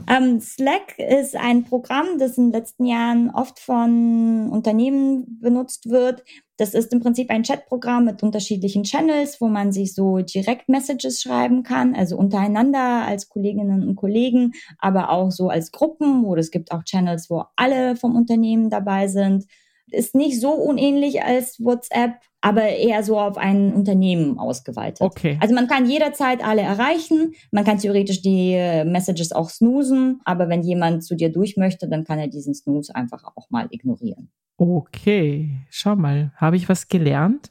Ähm, 0.10 0.40
Slack 0.40 0.98
ist 0.98 1.36
ein 1.36 1.64
Programm, 1.64 2.18
das 2.18 2.38
in 2.38 2.46
den 2.46 2.54
letzten 2.54 2.86
Jahren 2.86 3.30
oft 3.30 3.60
von 3.60 4.50
Unternehmen 4.50 5.40
benutzt 5.40 5.90
wird. 5.90 6.24
Das 6.58 6.74
ist 6.74 6.92
im 6.94 7.00
Prinzip 7.00 7.30
ein 7.30 7.44
Chatprogramm 7.44 8.06
mit 8.06 8.24
unterschiedlichen 8.24 8.84
Channels, 8.84 9.40
wo 9.40 9.48
man 9.48 9.72
sich 9.72 9.94
so 9.94 10.20
direkt 10.20 10.68
Messages 10.68 11.22
schreiben 11.22 11.64
kann, 11.64 11.96
also 11.96 12.18
untereinander 12.18 13.06
als 13.06 13.30
Kolleginnen 13.30 13.88
und 13.88 13.96
Kollegen, 13.96 14.54
aber 14.80 15.10
auch 15.12 15.32
so 15.32 15.50
als 15.50 15.72
Gruppen 15.72 16.26
oder 16.26 16.42
es 16.42 16.52
gibt 16.52 16.72
auch 16.72 16.84
Channels, 16.84 17.30
wo 17.30 17.44
alle 17.56 17.96
vom 17.96 18.16
Unternehmen 18.16 18.70
dabei 18.70 19.08
sind 19.08 19.46
ist 19.92 20.16
nicht 20.16 20.40
so 20.40 20.52
unähnlich 20.52 21.24
als 21.24 21.60
WhatsApp, 21.60 22.20
aber 22.42 22.64
eher 22.64 23.04
so 23.04 23.20
auf 23.20 23.38
ein 23.38 23.74
Unternehmen 23.74 24.40
ausgeweitet. 24.40 25.02
Okay. 25.02 25.38
Also 25.42 25.54
man 25.54 25.68
kann 25.68 25.90
jederzeit 25.90 26.44
alle 26.44 26.62
erreichen, 26.62 27.34
man 27.52 27.66
kann 27.66 27.78
theoretisch 27.78 28.22
die 28.22 28.54
äh, 28.54 28.86
Messages 28.86 29.32
auch 29.32 29.50
snoosen, 29.50 30.22
aber 30.26 30.50
wenn 30.50 30.64
jemand 30.64 31.04
zu 31.04 31.16
dir 31.16 31.32
durch 31.32 31.58
möchte, 31.58 31.88
dann 31.90 32.04
kann 32.04 32.20
er 32.20 32.28
diesen 32.28 32.54
Snooze 32.54 32.96
einfach 32.96 33.24
auch 33.36 33.50
mal 33.50 33.68
ignorieren. 33.72 34.30
Okay, 34.58 35.52
schau 35.70 35.96
mal, 35.96 36.34
habe 36.36 36.58
ich 36.58 36.68
was 36.68 36.88
gelernt? 36.88 37.50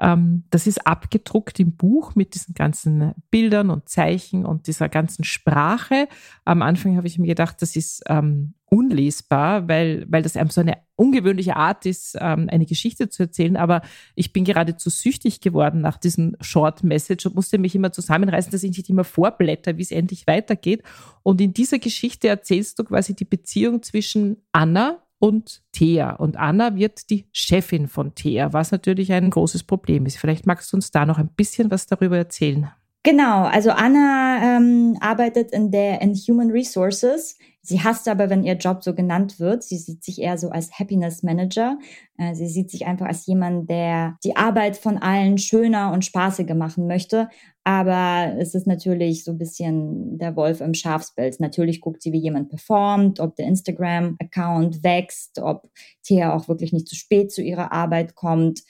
Ähm, 0.00 0.44
das 0.50 0.66
ist 0.66 0.86
abgedruckt 0.86 1.58
im 1.60 1.76
Buch 1.76 2.14
mit 2.14 2.34
diesen 2.34 2.54
ganzen 2.54 3.12
Bildern 3.30 3.70
und 3.70 3.88
Zeichen 3.88 4.46
und 4.46 4.66
dieser 4.66 4.88
ganzen 4.88 5.24
Sprache. 5.24 6.08
Am 6.44 6.62
Anfang 6.62 6.96
habe 6.96 7.06
ich 7.06 7.18
mir 7.18 7.26
gedacht, 7.26 7.60
das 7.60 7.76
ist 7.76 8.02
ähm, 8.08 8.54
unlesbar, 8.70 9.68
weil, 9.68 10.06
weil 10.08 10.22
das 10.22 10.34
so 10.34 10.60
eine 10.60 10.78
ungewöhnliche 10.96 11.56
Art 11.56 11.86
ist, 11.86 12.16
ähm, 12.20 12.48
eine 12.50 12.66
Geschichte 12.66 13.08
zu 13.08 13.24
erzählen. 13.24 13.56
Aber 13.56 13.82
ich 14.14 14.32
bin 14.32 14.44
geradezu 14.44 14.90
süchtig 14.90 15.40
geworden 15.40 15.80
nach 15.80 15.96
diesem 15.96 16.36
Short 16.40 16.84
Message 16.84 17.26
und 17.26 17.34
musste 17.34 17.58
mich 17.58 17.74
immer 17.74 17.92
zusammenreißen, 17.92 18.52
dass 18.52 18.62
ich 18.62 18.76
nicht 18.76 18.90
immer 18.90 19.04
vorblätter, 19.04 19.76
wie 19.76 19.82
es 19.82 19.90
endlich 19.90 20.26
weitergeht. 20.26 20.82
Und 21.22 21.40
in 21.40 21.54
dieser 21.54 21.78
Geschichte 21.78 22.28
erzählst 22.28 22.78
du 22.78 22.84
quasi 22.84 23.14
die 23.14 23.24
Beziehung 23.24 23.82
zwischen 23.82 24.38
Anna, 24.52 25.02
und 25.18 25.62
Thea. 25.72 26.12
Und 26.12 26.36
Anna 26.36 26.76
wird 26.76 27.10
die 27.10 27.28
Chefin 27.32 27.88
von 27.88 28.14
Thea, 28.14 28.52
was 28.52 28.70
natürlich 28.70 29.12
ein 29.12 29.30
großes 29.30 29.64
Problem 29.64 30.06
ist. 30.06 30.16
Vielleicht 30.16 30.46
magst 30.46 30.72
du 30.72 30.76
uns 30.76 30.90
da 30.90 31.06
noch 31.06 31.18
ein 31.18 31.28
bisschen 31.28 31.70
was 31.70 31.86
darüber 31.86 32.16
erzählen. 32.16 32.70
Genau, 33.04 33.44
also 33.44 33.70
Anna 33.70 34.56
ähm, 34.56 34.96
arbeitet 35.00 35.52
in 35.52 35.70
der 35.70 36.02
in 36.02 36.14
Human 36.14 36.50
Resources. 36.50 37.36
Sie 37.62 37.82
hasst 37.82 38.08
aber, 38.08 38.30
wenn 38.30 38.44
ihr 38.44 38.54
Job 38.54 38.82
so 38.82 38.94
genannt 38.94 39.38
wird. 39.38 39.62
Sie 39.62 39.76
sieht 39.76 40.02
sich 40.02 40.20
eher 40.20 40.38
so 40.38 40.48
als 40.48 40.78
Happiness 40.78 41.22
Manager. 41.22 41.78
Äh, 42.16 42.34
sie 42.34 42.48
sieht 42.48 42.70
sich 42.70 42.86
einfach 42.86 43.06
als 43.06 43.26
jemand, 43.26 43.68
der 43.68 44.16
die 44.24 44.36
Arbeit 44.36 44.76
von 44.76 44.98
allen 44.98 45.38
schöner 45.38 45.92
und 45.92 46.04
spaßiger 46.04 46.54
machen 46.54 46.86
möchte. 46.86 47.28
Aber 47.64 48.34
es 48.38 48.54
ist 48.54 48.66
natürlich 48.66 49.22
so 49.22 49.32
ein 49.32 49.38
bisschen 49.38 50.18
der 50.18 50.34
Wolf 50.34 50.62
im 50.62 50.72
Schafspelz. 50.72 51.38
Natürlich 51.40 51.82
guckt 51.82 52.02
sie, 52.02 52.12
wie 52.12 52.20
jemand 52.20 52.48
performt, 52.48 53.20
ob 53.20 53.36
der 53.36 53.46
Instagram-Account 53.46 54.82
wächst, 54.82 55.38
ob 55.38 55.70
Thea 56.02 56.34
auch 56.34 56.48
wirklich 56.48 56.72
nicht 56.72 56.88
zu 56.88 56.96
spät 56.96 57.30
zu 57.30 57.42
ihrer 57.42 57.70
Arbeit 57.70 58.14
kommt. 58.14 58.62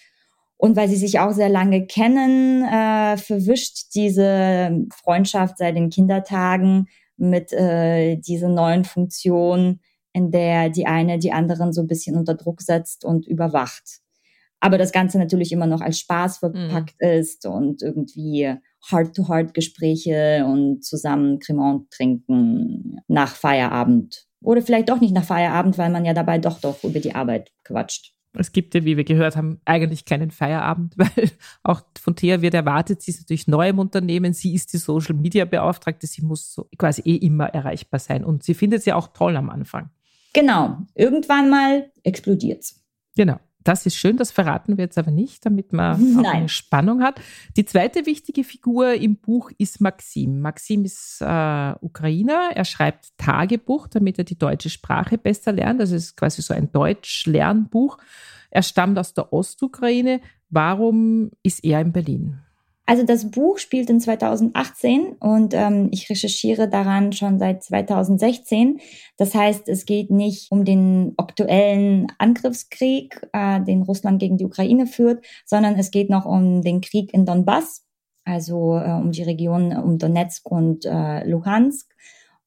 Und 0.58 0.76
weil 0.76 0.88
sie 0.88 0.96
sich 0.96 1.20
auch 1.20 1.32
sehr 1.32 1.48
lange 1.48 1.86
kennen, 1.86 2.64
äh, 2.64 3.16
verwischt 3.16 3.94
diese 3.94 4.86
Freundschaft 4.92 5.58
seit 5.58 5.76
den 5.76 5.88
Kindertagen 5.88 6.88
mit 7.16 7.52
äh, 7.52 8.16
dieser 8.16 8.48
neuen 8.48 8.84
Funktion, 8.84 9.80
in 10.12 10.32
der 10.32 10.68
die 10.68 10.86
eine 10.86 11.18
die 11.18 11.32
anderen 11.32 11.72
so 11.72 11.80
ein 11.80 11.86
bisschen 11.86 12.16
unter 12.16 12.34
Druck 12.34 12.60
setzt 12.60 13.04
und 13.04 13.26
überwacht. 13.26 14.00
Aber 14.60 14.78
das 14.78 14.90
Ganze 14.90 15.18
natürlich 15.18 15.52
immer 15.52 15.66
noch 15.66 15.80
als 15.80 16.00
Spaß 16.00 16.38
verpackt 16.38 16.96
mhm. 17.00 17.08
ist 17.08 17.46
und 17.46 17.80
irgendwie 17.82 18.52
Heart-to-Heart-Gespräche 18.90 20.44
und 20.44 20.84
zusammen 20.84 21.38
Cremant 21.38 21.88
trinken 21.90 22.98
nach 23.06 23.36
Feierabend. 23.36 24.26
Oder 24.40 24.62
vielleicht 24.62 24.88
doch 24.88 25.00
nicht 25.00 25.14
nach 25.14 25.24
Feierabend, 25.24 25.78
weil 25.78 25.90
man 25.90 26.04
ja 26.04 26.14
dabei 26.14 26.38
doch 26.38 26.60
doch 26.60 26.82
über 26.82 26.98
die 26.98 27.14
Arbeit 27.14 27.52
quatscht. 27.62 28.17
Es 28.38 28.52
gibt 28.52 28.75
ja, 28.75 28.85
wie 28.85 28.97
wir 28.97 29.04
gehört 29.04 29.37
haben, 29.37 29.61
eigentlich 29.64 30.04
keinen 30.04 30.30
Feierabend, 30.30 30.95
weil 30.97 31.30
auch 31.62 31.83
von 32.00 32.16
Thea 32.16 32.40
wird 32.42 32.54
erwartet, 32.54 33.02
sie 33.02 33.11
ist 33.11 33.21
natürlich 33.21 33.49
neu 33.49 33.68
im 33.68 33.78
Unternehmen, 33.78 34.33
sie 34.33 34.54
ist 34.54 34.73
die 34.73 34.78
Social 34.78 35.14
Media 35.14 35.45
Beauftragte, 35.45 36.07
sie 36.07 36.23
muss 36.23 36.52
so 36.52 36.68
quasi 36.78 37.02
eh 37.04 37.16
immer 37.16 37.47
erreichbar 37.47 38.00
sein 38.00 38.25
und 38.25 38.42
sie 38.42 38.54
findet 38.54 38.83
sie 38.83 38.92
auch 38.92 39.09
toll 39.09 39.37
am 39.37 39.50
Anfang. 39.50 39.90
Genau, 40.33 40.78
irgendwann 40.95 41.50
mal 41.50 41.90
explodiert's. 42.02 42.85
Genau. 43.16 43.38
Das 43.68 43.84
ist 43.84 43.96
schön, 43.96 44.16
das 44.16 44.30
verraten 44.30 44.78
wir 44.78 44.84
jetzt 44.84 44.96
aber 44.96 45.10
nicht, 45.10 45.44
damit 45.44 45.75
man 45.75 46.18
auch 46.18 46.25
eine 46.32 46.48
Spannung 46.48 47.02
hat. 47.02 47.20
Die 47.54 47.66
zweite 47.66 48.06
wichtige 48.06 48.42
Figur 48.42 48.94
im 48.94 49.16
Buch 49.16 49.50
ist 49.58 49.82
Maxim. 49.82 50.40
Maxim 50.40 50.87
ist 50.87 51.20
äh, 51.20 51.75
Ukrainer, 51.82 52.48
er 52.54 52.64
schreibt 52.64 53.10
Tagebuch, 53.18 53.87
damit 53.87 54.16
er 54.16 54.25
die 54.25 54.38
deutsche 54.38 54.70
Sprache 54.70 55.18
besser 55.18 55.52
lernt. 55.52 55.82
Das 55.82 55.90
ist 55.90 56.16
quasi 56.16 56.40
so 56.40 56.54
ein 56.54 56.72
Deutsch-Lernbuch. 56.72 57.98
Er 58.50 58.62
stammt 58.62 58.98
aus 58.98 59.12
der 59.12 59.34
Ostukraine. 59.34 60.22
Warum 60.48 61.30
ist 61.42 61.62
er 61.62 61.82
in 61.82 61.92
Berlin? 61.92 62.40
Also 62.88 63.02
das 63.02 63.30
Buch 63.30 63.59
spielt 63.59 63.90
in 63.90 64.00
2018 64.00 65.12
und 65.21 65.52
ähm, 65.52 65.90
ich 65.92 66.09
recherchiere 66.09 66.71
daran 66.71 67.12
schon 67.12 67.38
seit 67.38 67.62
2016. 67.62 68.80
Das 69.18 69.35
heißt, 69.35 69.68
es 69.68 69.85
geht 69.85 70.11
nicht 70.11 70.50
um 70.50 70.64
den 70.64 71.12
aktuellen 71.18 72.07
Angriffskrieg, 72.16 73.28
äh, 73.35 73.61
den 73.61 73.83
Russland 73.83 74.21
gegen 74.21 74.38
die 74.38 74.47
Ukraine 74.47 74.87
führt, 74.87 75.23
sondern 75.45 75.75
es 75.75 75.90
geht 75.90 76.09
noch 76.09 76.25
um 76.25 76.62
den 76.62 76.80
Krieg 76.80 77.12
in 77.12 77.26
Donbass, 77.26 77.85
also 78.25 78.78
äh, 78.78 78.92
um 78.92 79.12
die 79.12 79.23
Region 79.23 79.76
um 79.76 79.99
Donetsk 79.99 80.50
und 80.50 80.87
äh, 80.87 81.28
Luhansk. 81.28 81.95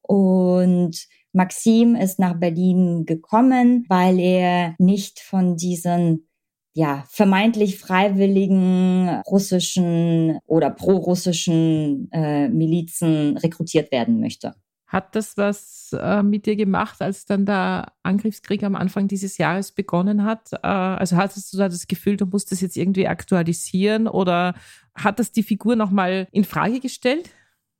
Und 0.00 1.06
Maxim 1.32 1.94
ist 1.94 2.18
nach 2.18 2.34
Berlin 2.34 3.06
gekommen, 3.06 3.84
weil 3.88 4.18
er 4.18 4.74
nicht 4.80 5.20
von 5.20 5.56
diesen 5.56 6.26
ja, 6.74 7.04
vermeintlich 7.08 7.78
freiwilligen 7.78 9.22
russischen 9.26 10.38
oder 10.46 10.70
pro-russischen 10.70 12.10
äh, 12.12 12.48
Milizen 12.48 13.36
rekrutiert 13.36 13.92
werden 13.92 14.20
möchte. 14.20 14.54
Hat 14.86 15.14
das 15.16 15.38
was 15.38 15.96
äh, 15.98 16.22
mit 16.22 16.44
dir 16.44 16.54
gemacht, 16.54 17.00
als 17.00 17.24
dann 17.24 17.46
der 17.46 17.92
Angriffskrieg 18.02 18.62
am 18.62 18.74
Anfang 18.74 19.08
dieses 19.08 19.38
Jahres 19.38 19.72
begonnen 19.72 20.24
hat? 20.24 20.52
Äh, 20.52 20.66
also 20.66 21.16
hattest 21.16 21.52
du 21.52 21.56
da 21.56 21.68
das 21.68 21.86
Gefühl, 21.86 22.18
du 22.18 22.26
musst 22.26 22.52
das 22.52 22.60
jetzt 22.60 22.76
irgendwie 22.76 23.08
aktualisieren 23.08 24.06
oder 24.06 24.54
hat 24.94 25.18
das 25.18 25.32
die 25.32 25.42
Figur 25.42 25.76
nochmal 25.76 26.28
in 26.30 26.44
Frage 26.44 26.80
gestellt? 26.80 27.30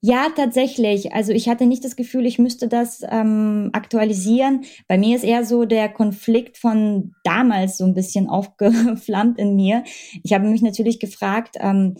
Ja, 0.04 0.30
tatsächlich. 0.34 1.12
Also 1.12 1.30
ich 1.30 1.48
hatte 1.48 1.64
nicht 1.64 1.84
das 1.84 1.94
Gefühl, 1.94 2.26
ich 2.26 2.40
müsste 2.40 2.66
das 2.66 3.02
ähm, 3.08 3.70
aktualisieren. 3.72 4.64
Bei 4.88 4.98
mir 4.98 5.14
ist 5.14 5.22
eher 5.22 5.44
so 5.44 5.64
der 5.64 5.88
Konflikt 5.88 6.58
von 6.58 7.14
damals 7.22 7.78
so 7.78 7.84
ein 7.84 7.94
bisschen 7.94 8.28
aufgeflammt 8.28 9.38
in 9.38 9.54
mir. 9.54 9.84
Ich 10.24 10.32
habe 10.32 10.48
mich 10.48 10.60
natürlich 10.60 10.98
gefragt, 10.98 11.56
ähm, 11.60 11.94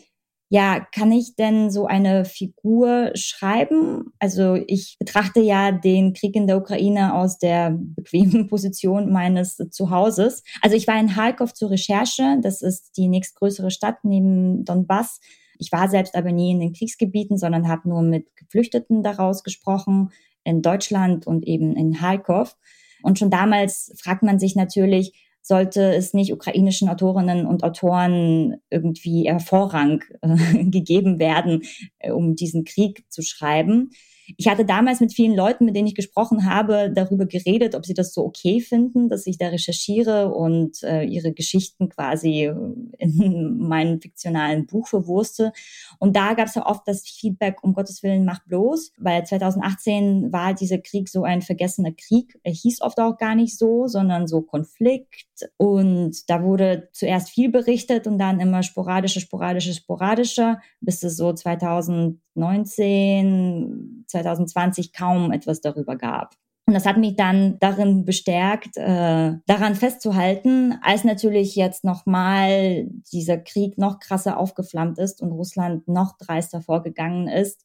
ja, 0.48 0.80
kann 0.80 1.12
ich 1.12 1.36
denn 1.36 1.70
so 1.70 1.86
eine 1.86 2.24
Figur 2.24 3.12
schreiben? 3.14 4.12
Also 4.18 4.58
ich 4.66 4.96
betrachte 4.98 5.40
ja 5.40 5.70
den 5.70 6.12
Krieg 6.12 6.34
in 6.34 6.48
der 6.48 6.58
Ukraine 6.58 7.14
aus 7.14 7.38
der 7.38 7.70
bequemen 7.78 8.46
Position 8.48 9.12
meines 9.12 9.56
Zuhauses. 9.70 10.42
Also 10.60 10.76
ich 10.76 10.88
war 10.88 10.98
in 10.98 11.08
Kharkov 11.08 11.54
zur 11.54 11.70
Recherche. 11.70 12.38
Das 12.42 12.62
ist 12.62 12.96
die 12.96 13.06
nächstgrößere 13.06 13.70
Stadt 13.70 13.98
neben 14.02 14.64
Donbass. 14.64 15.20
Ich 15.62 15.70
war 15.70 15.88
selbst 15.88 16.16
aber 16.16 16.32
nie 16.32 16.50
in 16.50 16.58
den 16.58 16.72
Kriegsgebieten, 16.72 17.38
sondern 17.38 17.68
habe 17.68 17.88
nur 17.88 18.02
mit 18.02 18.34
Geflüchteten 18.34 19.04
daraus 19.04 19.44
gesprochen, 19.44 20.10
in 20.42 20.60
Deutschland 20.60 21.24
und 21.24 21.46
eben 21.46 21.76
in 21.76 21.92
Kharkov. 21.94 22.56
Und 23.02 23.20
schon 23.20 23.30
damals 23.30 23.94
fragt 23.96 24.24
man 24.24 24.40
sich 24.40 24.56
natürlich, 24.56 25.12
sollte 25.40 25.94
es 25.94 26.14
nicht 26.14 26.32
ukrainischen 26.32 26.88
Autorinnen 26.88 27.46
und 27.46 27.62
Autoren 27.62 28.56
irgendwie 28.70 29.32
Vorrang 29.38 30.02
äh, 30.20 30.64
gegeben 30.64 31.20
werden, 31.20 31.62
äh, 32.00 32.10
um 32.10 32.34
diesen 32.34 32.64
Krieg 32.64 33.04
zu 33.08 33.22
schreiben. 33.22 33.90
Ich 34.36 34.48
hatte 34.48 34.64
damals 34.64 35.00
mit 35.00 35.12
vielen 35.12 35.34
Leuten, 35.34 35.64
mit 35.64 35.76
denen 35.76 35.88
ich 35.88 35.94
gesprochen 35.94 36.44
habe, 36.44 36.90
darüber 36.94 37.26
geredet, 37.26 37.74
ob 37.74 37.84
sie 37.84 37.94
das 37.94 38.14
so 38.14 38.24
okay 38.24 38.60
finden, 38.60 39.08
dass 39.08 39.26
ich 39.26 39.38
da 39.38 39.48
recherchiere 39.48 40.32
und 40.32 40.82
äh, 40.82 41.04
ihre 41.04 41.32
Geschichten 41.32 41.88
quasi 41.88 42.50
in 42.98 43.58
meinem 43.68 44.00
fiktionalen 44.00 44.66
Buch 44.66 44.88
verwurste. 44.88 45.52
Und 45.98 46.16
da 46.16 46.34
gab 46.34 46.48
es 46.48 46.54
ja 46.54 46.66
oft 46.66 46.86
das 46.86 47.02
Feedback, 47.02 47.62
um 47.62 47.74
Gottes 47.74 48.02
Willen, 48.02 48.24
mach 48.24 48.44
bloß, 48.46 48.92
weil 48.98 49.24
2018 49.24 50.32
war 50.32 50.54
dieser 50.54 50.78
Krieg 50.78 51.08
so 51.08 51.24
ein 51.24 51.42
vergessener 51.42 51.92
Krieg. 51.92 52.38
Er 52.42 52.52
hieß 52.52 52.82
oft 52.82 52.98
auch 52.98 53.16
gar 53.16 53.34
nicht 53.34 53.58
so, 53.58 53.86
sondern 53.86 54.26
so 54.26 54.42
Konflikt. 54.42 55.50
Und 55.56 56.28
da 56.28 56.42
wurde 56.42 56.88
zuerst 56.92 57.30
viel 57.30 57.50
berichtet 57.50 58.06
und 58.06 58.18
dann 58.18 58.40
immer 58.40 58.62
sporadischer, 58.62 59.20
sporadischer, 59.20 59.72
sporadischer, 59.72 60.60
bis 60.80 61.02
es 61.02 61.16
so 61.16 61.32
2019, 61.32 64.01
2020 64.12 64.92
kaum 64.92 65.32
etwas 65.32 65.60
darüber 65.60 65.96
gab. 65.96 66.36
Und 66.66 66.74
das 66.74 66.86
hat 66.86 66.96
mich 66.96 67.16
dann 67.16 67.58
darin 67.58 68.04
bestärkt, 68.04 68.76
äh, 68.76 69.34
daran 69.46 69.74
festzuhalten, 69.74 70.78
als 70.82 71.02
natürlich 71.02 71.56
jetzt 71.56 71.82
nochmal 71.82 72.86
dieser 73.12 73.38
Krieg 73.38 73.78
noch 73.78 73.98
krasser 73.98 74.38
aufgeflammt 74.38 74.98
ist 74.98 75.20
und 75.22 75.32
Russland 75.32 75.88
noch 75.88 76.16
dreister 76.18 76.60
vorgegangen 76.60 77.26
ist, 77.26 77.64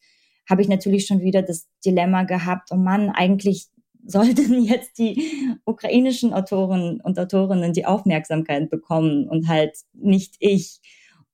habe 0.50 0.62
ich 0.62 0.68
natürlich 0.68 1.06
schon 1.06 1.22
wieder 1.22 1.44
das 1.44 1.68
Dilemma 1.86 2.24
gehabt, 2.24 2.70
oh 2.72 2.76
Mann, 2.76 3.12
eigentlich 3.12 3.68
sollten 4.08 4.64
jetzt 4.64 4.98
die 4.98 5.60
ukrainischen 5.66 6.34
Autoren 6.34 7.02
und 7.02 7.20
Autorinnen 7.20 7.74
die 7.74 7.86
Aufmerksamkeit 7.86 8.70
bekommen 8.70 9.28
und 9.28 9.48
halt 9.48 9.78
nicht 9.94 10.36
ich. 10.40 10.80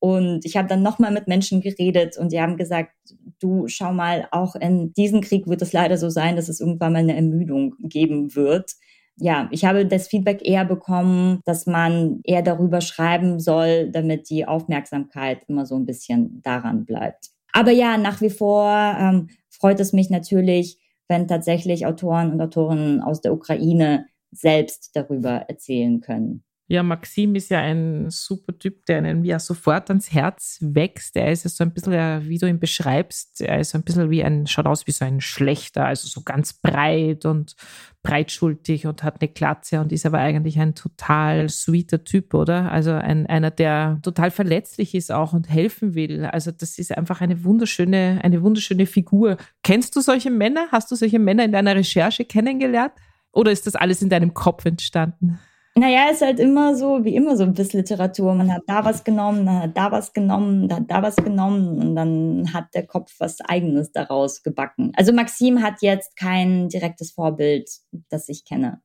Und 0.03 0.43
ich 0.43 0.57
habe 0.57 0.67
dann 0.67 0.83
nochmal 0.83 1.13
mit 1.13 1.29
Menschen 1.29 1.61
geredet 1.61 2.17
und 2.17 2.33
die 2.33 2.41
haben 2.41 2.57
gesagt, 2.57 2.91
du 3.39 3.69
schau 3.69 3.93
mal, 3.93 4.27
auch 4.31 4.53
in 4.53 4.93
diesem 4.95 5.21
Krieg 5.21 5.47
wird 5.47 5.61
es 5.61 5.71
leider 5.71 5.97
so 5.97 6.09
sein, 6.09 6.35
dass 6.35 6.49
es 6.49 6.59
irgendwann 6.59 6.91
mal 6.91 6.99
eine 6.99 7.15
Ermüdung 7.15 7.75
geben 7.79 8.35
wird. 8.35 8.73
Ja, 9.15 9.47
ich 9.49 9.63
habe 9.63 9.85
das 9.85 10.09
Feedback 10.09 10.41
eher 10.43 10.65
bekommen, 10.65 11.39
dass 11.45 11.67
man 11.67 12.19
eher 12.25 12.41
darüber 12.41 12.81
schreiben 12.81 13.39
soll, 13.39 13.91
damit 13.91 14.29
die 14.29 14.45
Aufmerksamkeit 14.45 15.43
immer 15.47 15.65
so 15.65 15.77
ein 15.77 15.85
bisschen 15.85 16.41
daran 16.43 16.83
bleibt. 16.83 17.29
Aber 17.53 17.71
ja, 17.71 17.97
nach 17.97 18.19
wie 18.19 18.29
vor 18.29 18.67
ähm, 18.99 19.29
freut 19.49 19.79
es 19.79 19.93
mich 19.93 20.09
natürlich, 20.09 20.79
wenn 21.07 21.29
tatsächlich 21.29 21.85
Autoren 21.85 22.33
und 22.33 22.41
Autorinnen 22.41 22.99
aus 22.99 23.21
der 23.21 23.31
Ukraine 23.31 24.07
selbst 24.31 24.97
darüber 24.97 25.45
erzählen 25.47 26.01
können. 26.01 26.43
Ja, 26.73 26.81
Maxim 26.81 27.35
ist 27.35 27.51
ja 27.51 27.59
ein 27.59 28.09
super 28.09 28.57
Typ, 28.57 28.87
der 28.87 28.97
einem 28.97 29.23
ja 29.23 29.37
sofort 29.37 29.91
ans 29.91 30.11
Herz 30.11 30.57
wächst. 30.59 31.15
Er 31.15 31.31
ist 31.31 31.43
ja 31.43 31.51
so 31.51 31.63
ein 31.63 31.71
bisschen, 31.71 32.27
wie 32.27 32.39
du 32.39 32.47
ihn 32.47 32.59
beschreibst, 32.59 33.41
er 33.41 33.59
ist 33.59 33.69
so 33.69 33.77
ein 33.77 33.83
bisschen 33.83 34.09
wie 34.09 34.23
ein, 34.23 34.47
schaut 34.47 34.65
aus 34.65 34.87
wie 34.87 34.91
so 34.91 35.05
ein 35.05 35.21
Schlechter, 35.21 35.85
also 35.85 36.07
so 36.07 36.21
ganz 36.21 36.53
breit 36.53 37.25
und 37.25 37.55
breitschultig 38.01 38.87
und 38.87 39.03
hat 39.03 39.21
eine 39.21 39.29
Glatze 39.31 39.81
und 39.81 39.91
ist 39.91 40.07
aber 40.07 40.17
eigentlich 40.17 40.59
ein 40.59 40.73
total 40.73 41.47
sweeter 41.47 42.03
Typ, 42.03 42.33
oder? 42.33 42.71
Also 42.71 42.93
ein, 42.93 43.27
einer, 43.27 43.51
der 43.51 43.99
total 44.01 44.31
verletzlich 44.31 44.95
ist 44.95 45.11
auch 45.11 45.33
und 45.33 45.47
helfen 45.47 45.93
will. 45.93 46.25
Also 46.25 46.49
das 46.49 46.79
ist 46.79 46.97
einfach 46.97 47.21
eine 47.21 47.43
wunderschöne, 47.43 48.19
eine 48.23 48.41
wunderschöne 48.41 48.87
Figur. 48.87 49.37
Kennst 49.61 49.95
du 49.95 50.01
solche 50.01 50.31
Männer? 50.31 50.69
Hast 50.71 50.89
du 50.89 50.95
solche 50.95 51.19
Männer 51.19 51.45
in 51.45 51.51
deiner 51.51 51.75
Recherche 51.75 52.25
kennengelernt? 52.25 52.93
Oder 53.31 53.51
ist 53.51 53.67
das 53.67 53.75
alles 53.75 54.01
in 54.01 54.09
deinem 54.09 54.33
Kopf 54.33 54.65
entstanden? 54.65 55.37
Naja, 55.75 56.11
ist 56.11 56.21
halt 56.21 56.39
immer 56.39 56.75
so, 56.75 57.03
wie 57.03 57.15
immer 57.15 57.35
so 57.35 57.43
ein 57.43 57.53
bisschen 57.53 57.79
Literatur. 57.79 58.35
Man 58.35 58.53
hat 58.53 58.61
da 58.67 58.85
was 58.85 59.03
genommen, 59.03 59.47
dann 59.47 59.63
hat 59.63 59.75
da 59.75 59.91
was 59.91 60.13
genommen, 60.13 60.67
dann 60.67 60.81
hat 60.81 60.91
da 60.91 61.01
was 61.01 61.15
genommen 61.15 61.79
und 61.79 61.95
dann 61.95 62.53
hat 62.53 62.65
der 62.75 62.85
Kopf 62.85 63.15
was 63.17 63.41
Eigenes 63.41 63.91
daraus 63.91 64.43
gebacken. 64.43 64.91
Also 64.95 65.13
Maxim 65.13 65.63
hat 65.63 65.81
jetzt 65.81 66.15
kein 66.15 66.69
direktes 66.69 67.11
Vorbild, 67.13 67.67
das 68.09 68.29
ich 68.29 68.45
kenne. 68.45 68.81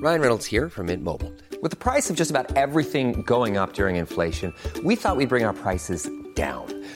Ryan 0.00 0.20
Reynolds 0.20 0.46
here 0.46 0.70
from 0.70 0.86
Mint 0.86 1.02
Mobile. 1.02 1.32
With 1.60 1.72
the 1.72 1.76
price 1.76 2.08
of 2.08 2.16
just 2.16 2.30
about 2.30 2.56
everything 2.56 3.22
going 3.26 3.58
up 3.58 3.74
during 3.74 3.96
inflation, 3.96 4.54
we 4.84 4.94
thought 4.96 5.16
we'd 5.16 5.28
bring 5.28 5.44
our 5.44 5.52
prices 5.52 6.08
down. 6.34 6.66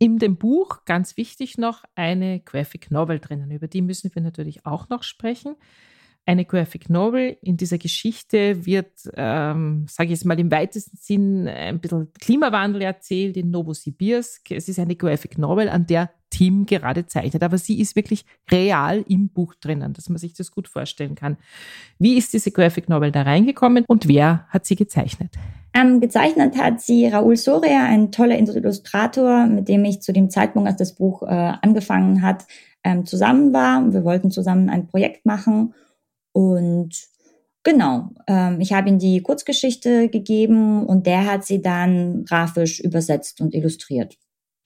in 0.00 0.18
dem 0.18 0.38
Buch 0.38 0.86
ganz 0.86 1.18
wichtig 1.18 1.58
noch 1.58 1.84
eine 1.94 2.40
Graphic 2.40 2.90
Novel 2.90 3.20
drinnen. 3.20 3.50
Über 3.50 3.68
die 3.68 3.82
müssen 3.82 4.10
wir 4.14 4.22
natürlich 4.22 4.64
auch 4.64 4.88
noch 4.88 5.02
sprechen. 5.02 5.56
Eine 6.26 6.44
Graphic 6.44 6.90
Novel 6.90 7.38
in 7.42 7.56
dieser 7.56 7.78
Geschichte 7.78 8.64
wird, 8.64 8.92
ähm, 9.16 9.86
sage 9.88 10.08
ich 10.08 10.18
jetzt 10.18 10.24
mal 10.24 10.38
im 10.38 10.50
weitesten 10.50 10.96
Sinn, 10.96 11.48
ein 11.48 11.80
bisschen 11.80 12.12
Klimawandel 12.20 12.82
erzählt 12.82 13.36
in 13.36 13.50
Novosibirsk. 13.50 14.50
Es 14.50 14.68
ist 14.68 14.78
eine 14.78 14.96
Graphic 14.96 15.38
Novel, 15.38 15.68
an 15.68 15.86
der 15.86 16.10
Tim 16.30 16.66
gerade 16.66 17.06
zeichnet, 17.06 17.42
aber 17.42 17.58
sie 17.58 17.80
ist 17.80 17.96
wirklich 17.96 18.24
real 18.50 19.04
im 19.08 19.28
Buch 19.28 19.54
drinnen, 19.56 19.92
dass 19.92 20.08
man 20.08 20.18
sich 20.18 20.32
das 20.32 20.52
gut 20.52 20.68
vorstellen 20.68 21.16
kann. 21.16 21.36
Wie 21.98 22.16
ist 22.16 22.32
diese 22.32 22.52
Graphic 22.52 22.88
Novel 22.88 23.10
da 23.10 23.22
reingekommen 23.22 23.84
und 23.88 24.06
wer 24.06 24.46
hat 24.48 24.64
sie 24.64 24.76
gezeichnet? 24.76 25.34
Ähm, 25.72 26.00
gezeichnet 26.00 26.56
hat 26.56 26.80
sie 26.80 27.06
Raoul 27.06 27.36
Soria, 27.36 27.84
ein 27.84 28.10
toller 28.10 28.38
Illustrator, 28.38 29.46
mit 29.46 29.68
dem 29.68 29.84
ich 29.84 30.02
zu 30.02 30.12
dem 30.12 30.30
Zeitpunkt, 30.30 30.68
als 30.68 30.78
das 30.78 30.94
Buch 30.94 31.22
äh, 31.22 31.26
angefangen 31.26 32.22
hat, 32.22 32.46
ähm, 32.82 33.06
zusammen 33.06 33.52
war. 33.52 33.92
Wir 33.92 34.04
wollten 34.04 34.30
zusammen 34.30 34.68
ein 34.68 34.86
Projekt 34.86 35.26
machen 35.26 35.74
und 36.32 36.90
genau, 37.62 38.10
ähm, 38.26 38.60
ich 38.60 38.72
habe 38.72 38.88
ihm 38.88 38.98
die 38.98 39.20
Kurzgeschichte 39.22 40.08
gegeben 40.08 40.86
und 40.86 41.06
der 41.06 41.26
hat 41.26 41.44
sie 41.44 41.62
dann 41.62 42.24
grafisch 42.24 42.80
übersetzt 42.80 43.40
und 43.40 43.54
illustriert. 43.54 44.16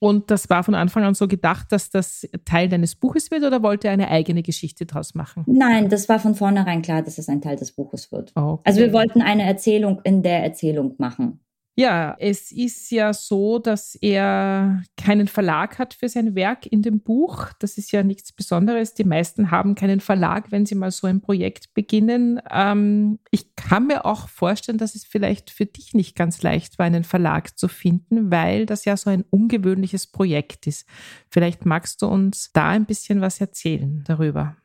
Und 0.00 0.30
das 0.30 0.50
war 0.50 0.62
von 0.64 0.74
Anfang 0.74 1.04
an 1.04 1.14
so 1.14 1.26
gedacht, 1.26 1.72
dass 1.72 1.88
das 1.88 2.28
Teil 2.44 2.68
deines 2.68 2.94
Buches 2.94 3.30
wird 3.30 3.42
oder 3.42 3.62
wollte 3.62 3.86
er 3.86 3.94
eine 3.94 4.08
eigene 4.08 4.42
Geschichte 4.42 4.84
daraus 4.84 5.14
machen? 5.14 5.44
Nein, 5.46 5.88
das 5.88 6.10
war 6.10 6.18
von 6.18 6.34
vornherein 6.34 6.82
klar, 6.82 7.02
dass 7.02 7.16
es 7.16 7.30
ein 7.30 7.40
Teil 7.40 7.56
des 7.56 7.72
Buches 7.72 8.12
wird. 8.12 8.32
Okay. 8.34 8.60
Also 8.64 8.80
wir 8.80 8.92
wollten 8.92 9.22
eine 9.22 9.44
Erzählung 9.44 10.00
in 10.04 10.22
der 10.22 10.44
Erzählung 10.44 10.94
machen. 10.98 11.40
Ja, 11.76 12.14
es 12.20 12.52
ist 12.52 12.92
ja 12.92 13.12
so, 13.12 13.58
dass 13.58 13.96
er 13.96 14.84
keinen 14.96 15.26
Verlag 15.26 15.76
hat 15.80 15.92
für 15.94 16.08
sein 16.08 16.36
Werk 16.36 16.66
in 16.66 16.82
dem 16.82 17.00
Buch. 17.00 17.48
Das 17.58 17.78
ist 17.78 17.90
ja 17.90 18.04
nichts 18.04 18.30
Besonderes. 18.30 18.94
Die 18.94 19.02
meisten 19.02 19.50
haben 19.50 19.74
keinen 19.74 19.98
Verlag, 19.98 20.52
wenn 20.52 20.66
sie 20.66 20.76
mal 20.76 20.92
so 20.92 21.08
ein 21.08 21.20
Projekt 21.20 21.74
beginnen. 21.74 22.40
Ähm, 22.48 23.18
ich 23.32 23.56
kann 23.56 23.88
mir 23.88 24.04
auch 24.06 24.28
vorstellen, 24.28 24.78
dass 24.78 24.94
es 24.94 25.04
vielleicht 25.04 25.50
für 25.50 25.66
dich 25.66 25.94
nicht 25.94 26.14
ganz 26.14 26.42
leicht 26.42 26.78
war, 26.78 26.86
einen 26.86 27.02
Verlag 27.02 27.58
zu 27.58 27.66
finden, 27.66 28.30
weil 28.30 28.66
das 28.66 28.84
ja 28.84 28.96
so 28.96 29.10
ein 29.10 29.24
ungewöhnliches 29.30 30.06
Projekt 30.06 30.68
ist. 30.68 30.86
Vielleicht 31.28 31.66
magst 31.66 32.02
du 32.02 32.06
uns 32.06 32.52
da 32.52 32.68
ein 32.68 32.86
bisschen 32.86 33.20
was 33.20 33.40
erzählen 33.40 34.04
darüber. 34.06 34.56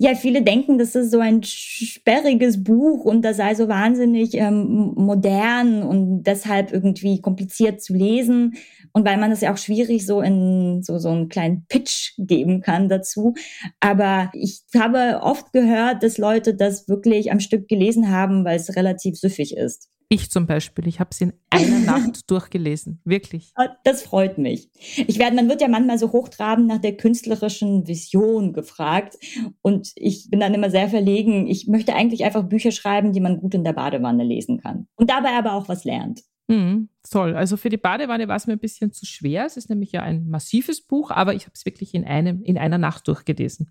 Ja, 0.00 0.16
viele 0.16 0.42
denken, 0.42 0.76
das 0.76 0.96
ist 0.96 1.12
so 1.12 1.20
ein 1.20 1.42
sperriges 1.44 2.64
Buch 2.64 3.04
und 3.04 3.22
das 3.22 3.36
sei 3.36 3.54
so 3.54 3.68
wahnsinnig 3.68 4.34
ähm, 4.34 4.92
modern 4.96 5.84
und 5.84 6.24
deshalb 6.24 6.72
irgendwie 6.72 7.20
kompliziert 7.20 7.80
zu 7.80 7.94
lesen. 7.94 8.54
Und 8.92 9.06
weil 9.06 9.18
man 9.18 9.30
das 9.30 9.40
ja 9.40 9.52
auch 9.52 9.56
schwierig 9.56 10.04
so 10.04 10.20
in 10.20 10.82
so, 10.82 10.98
so 10.98 11.10
einen 11.10 11.28
kleinen 11.28 11.64
Pitch 11.68 12.14
geben 12.18 12.60
kann 12.60 12.88
dazu. 12.88 13.34
Aber 13.78 14.30
ich 14.34 14.62
habe 14.76 15.20
oft 15.22 15.52
gehört, 15.52 16.02
dass 16.02 16.18
Leute 16.18 16.54
das 16.54 16.88
wirklich 16.88 17.30
am 17.30 17.38
Stück 17.38 17.68
gelesen 17.68 18.10
haben, 18.10 18.44
weil 18.44 18.56
es 18.56 18.74
relativ 18.74 19.16
süffig 19.16 19.56
ist. 19.56 19.88
Ich 20.08 20.30
zum 20.30 20.46
Beispiel, 20.46 20.86
ich 20.86 21.00
habe 21.00 21.10
es 21.12 21.20
in 21.20 21.32
einer 21.50 21.78
Nacht 21.98 22.30
durchgelesen, 22.30 23.00
wirklich. 23.04 23.52
Ah, 23.54 23.68
das 23.84 24.02
freut 24.02 24.38
mich. 24.38 24.70
Ich 25.06 25.18
werde, 25.18 25.36
man 25.36 25.48
wird 25.48 25.60
ja 25.60 25.68
manchmal 25.68 25.98
so 25.98 26.12
hochtrabend 26.12 26.66
nach 26.66 26.80
der 26.80 26.96
künstlerischen 26.96 27.86
Vision 27.86 28.52
gefragt 28.52 29.16
und 29.62 29.92
ich 29.96 30.30
bin 30.30 30.40
dann 30.40 30.54
immer 30.54 30.70
sehr 30.70 30.88
verlegen. 30.88 31.46
Ich 31.46 31.66
möchte 31.66 31.94
eigentlich 31.94 32.24
einfach 32.24 32.44
Bücher 32.44 32.72
schreiben, 32.72 33.12
die 33.12 33.20
man 33.20 33.40
gut 33.40 33.54
in 33.54 33.64
der 33.64 33.72
Badewanne 33.72 34.24
lesen 34.24 34.60
kann 34.60 34.86
und 34.96 35.10
dabei 35.10 35.30
aber 35.30 35.54
auch 35.54 35.68
was 35.68 35.84
lernt. 35.84 36.22
Mhm, 36.46 36.90
toll. 37.08 37.34
Also 37.34 37.56
für 37.56 37.70
die 37.70 37.78
Badewanne 37.78 38.28
war 38.28 38.36
es 38.36 38.46
mir 38.46 38.52
ein 38.52 38.58
bisschen 38.58 38.92
zu 38.92 39.06
schwer. 39.06 39.46
Es 39.46 39.56
ist 39.56 39.70
nämlich 39.70 39.92
ja 39.92 40.02
ein 40.02 40.28
massives 40.28 40.82
Buch, 40.82 41.10
aber 41.10 41.34
ich 41.34 41.44
habe 41.44 41.52
es 41.54 41.64
wirklich 41.64 41.94
in 41.94 42.04
einem 42.04 42.42
in 42.42 42.58
einer 42.58 42.78
Nacht 42.78 43.08
durchgelesen. 43.08 43.70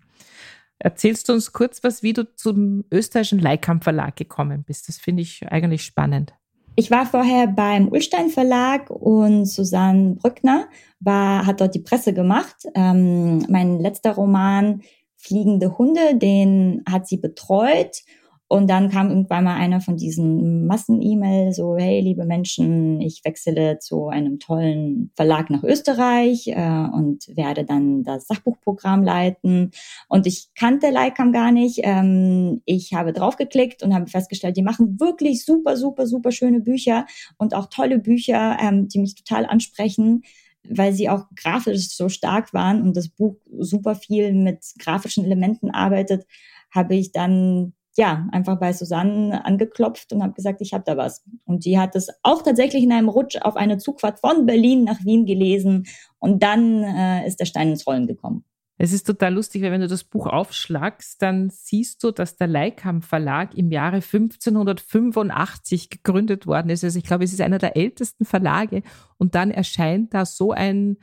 Erzählst 0.84 1.30
du 1.30 1.32
uns 1.32 1.52
kurz 1.52 1.82
was, 1.82 2.02
wie 2.02 2.12
du 2.12 2.30
zum 2.36 2.84
österreichischen 2.90 3.38
Leikam 3.38 3.80
Verlag 3.80 4.16
gekommen 4.16 4.64
bist? 4.66 4.86
Das 4.86 4.98
finde 4.98 5.22
ich 5.22 5.40
eigentlich 5.50 5.82
spannend. 5.82 6.34
Ich 6.76 6.90
war 6.90 7.06
vorher 7.06 7.46
beim 7.46 7.88
Ulstein 7.88 8.28
Verlag 8.28 8.90
und 8.90 9.46
Susanne 9.46 10.16
Brückner 10.16 10.68
war, 11.00 11.46
hat 11.46 11.62
dort 11.62 11.74
die 11.74 11.80
Presse 11.80 12.12
gemacht. 12.12 12.66
Ähm, 12.74 13.46
mein 13.48 13.80
letzter 13.80 14.12
Roman 14.12 14.82
Fliegende 15.16 15.78
Hunde, 15.78 16.16
den 16.16 16.82
hat 16.86 17.08
sie 17.08 17.16
betreut 17.16 18.02
und 18.46 18.68
dann 18.68 18.90
kam 18.90 19.08
irgendwann 19.08 19.44
mal 19.44 19.56
einer 19.56 19.80
von 19.80 19.96
diesen 19.96 20.66
Massen-E-Mail, 20.66 21.52
so, 21.52 21.76
hey, 21.76 22.00
liebe 22.00 22.26
Menschen, 22.26 23.00
ich 23.00 23.22
wechsle 23.24 23.78
zu 23.78 24.08
einem 24.08 24.38
tollen 24.38 25.10
Verlag 25.14 25.48
nach 25.48 25.62
Österreich 25.62 26.48
äh, 26.48 26.86
und 26.92 27.26
werde 27.36 27.64
dann 27.64 28.04
das 28.04 28.26
Sachbuchprogramm 28.26 29.02
leiten. 29.02 29.70
Und 30.08 30.26
ich 30.26 30.48
kannte 30.54 30.90
Leikam 30.90 31.32
gar 31.32 31.52
nicht. 31.52 31.80
Ähm, 31.82 32.60
ich 32.66 32.92
habe 32.92 33.14
draufgeklickt 33.14 33.82
und 33.82 33.94
habe 33.94 34.08
festgestellt, 34.08 34.58
die 34.58 34.62
machen 34.62 35.00
wirklich 35.00 35.44
super, 35.44 35.76
super, 35.76 36.06
super 36.06 36.30
schöne 36.30 36.60
Bücher 36.60 37.06
und 37.38 37.54
auch 37.54 37.66
tolle 37.70 37.98
Bücher, 37.98 38.58
ähm, 38.60 38.88
die 38.88 38.98
mich 38.98 39.14
total 39.14 39.46
ansprechen 39.46 40.22
weil 40.66 40.94
sie 40.94 41.10
auch 41.10 41.26
grafisch 41.36 41.90
so 41.90 42.08
stark 42.08 42.54
waren 42.54 42.80
und 42.80 42.96
das 42.96 43.10
Buch 43.10 43.36
super 43.58 43.94
viel 43.94 44.32
mit 44.32 44.64
grafischen 44.78 45.22
Elementen 45.22 45.70
arbeitet, 45.70 46.24
habe 46.70 46.94
ich 46.94 47.12
dann 47.12 47.74
ja, 47.96 48.26
einfach 48.32 48.58
bei 48.58 48.72
Susanne 48.72 49.44
angeklopft 49.44 50.12
und 50.12 50.22
habe 50.22 50.32
gesagt, 50.32 50.60
ich 50.60 50.72
habe 50.72 50.84
da 50.84 50.96
was. 50.96 51.24
Und 51.44 51.64
die 51.64 51.78
hat 51.78 51.94
es 51.94 52.08
auch 52.22 52.42
tatsächlich 52.42 52.82
in 52.82 52.92
einem 52.92 53.08
Rutsch 53.08 53.36
auf 53.40 53.56
eine 53.56 53.78
Zugfahrt 53.78 54.20
von 54.20 54.46
Berlin 54.46 54.84
nach 54.84 55.04
Wien 55.04 55.26
gelesen 55.26 55.86
und 56.18 56.42
dann 56.42 56.82
äh, 56.82 57.26
ist 57.26 57.40
der 57.40 57.46
Stein 57.46 57.70
ins 57.70 57.86
Rollen 57.86 58.06
gekommen. 58.06 58.44
Es 58.76 58.92
ist 58.92 59.06
total 59.06 59.34
lustig, 59.34 59.62
weil 59.62 59.70
wenn 59.70 59.80
du 59.80 59.86
das 59.86 60.02
Buch 60.02 60.26
aufschlagst, 60.26 61.22
dann 61.22 61.48
siehst 61.48 62.02
du, 62.02 62.10
dass 62.10 62.36
der 62.36 62.48
Leikam 62.48 63.02
Verlag 63.02 63.54
im 63.54 63.70
Jahre 63.70 63.96
1585 63.96 65.90
gegründet 65.90 66.48
worden 66.48 66.70
ist. 66.70 66.82
Also 66.82 66.98
ich 66.98 67.04
glaube, 67.04 67.22
es 67.22 67.32
ist 67.32 67.40
einer 67.40 67.58
der 67.58 67.76
ältesten 67.76 68.24
Verlage 68.24 68.82
und 69.16 69.36
dann 69.36 69.52
erscheint 69.52 70.12
da 70.12 70.26
so 70.26 70.50
ein 70.50 70.98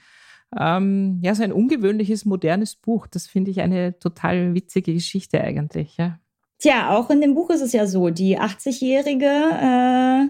ähm, 0.58 1.20
ja, 1.22 1.34
so 1.34 1.44
ein 1.44 1.54
ungewöhnliches, 1.54 2.26
modernes 2.26 2.76
Buch. 2.76 3.08
Das 3.08 3.28
finde 3.28 3.52
ich 3.52 3.62
eine 3.62 3.98
total 4.00 4.54
witzige 4.54 4.94
Geschichte 4.94 5.40
eigentlich, 5.40 5.96
ja. 5.96 6.20
Tja, 6.62 6.96
auch 6.96 7.10
in 7.10 7.22
dem 7.22 7.34
Buch 7.34 7.50
ist 7.50 7.62
es 7.62 7.74
ja 7.74 7.88
so, 7.88 8.12
die 8.12 8.38
80-Jährige, 8.38 9.26
äh, 9.26 10.28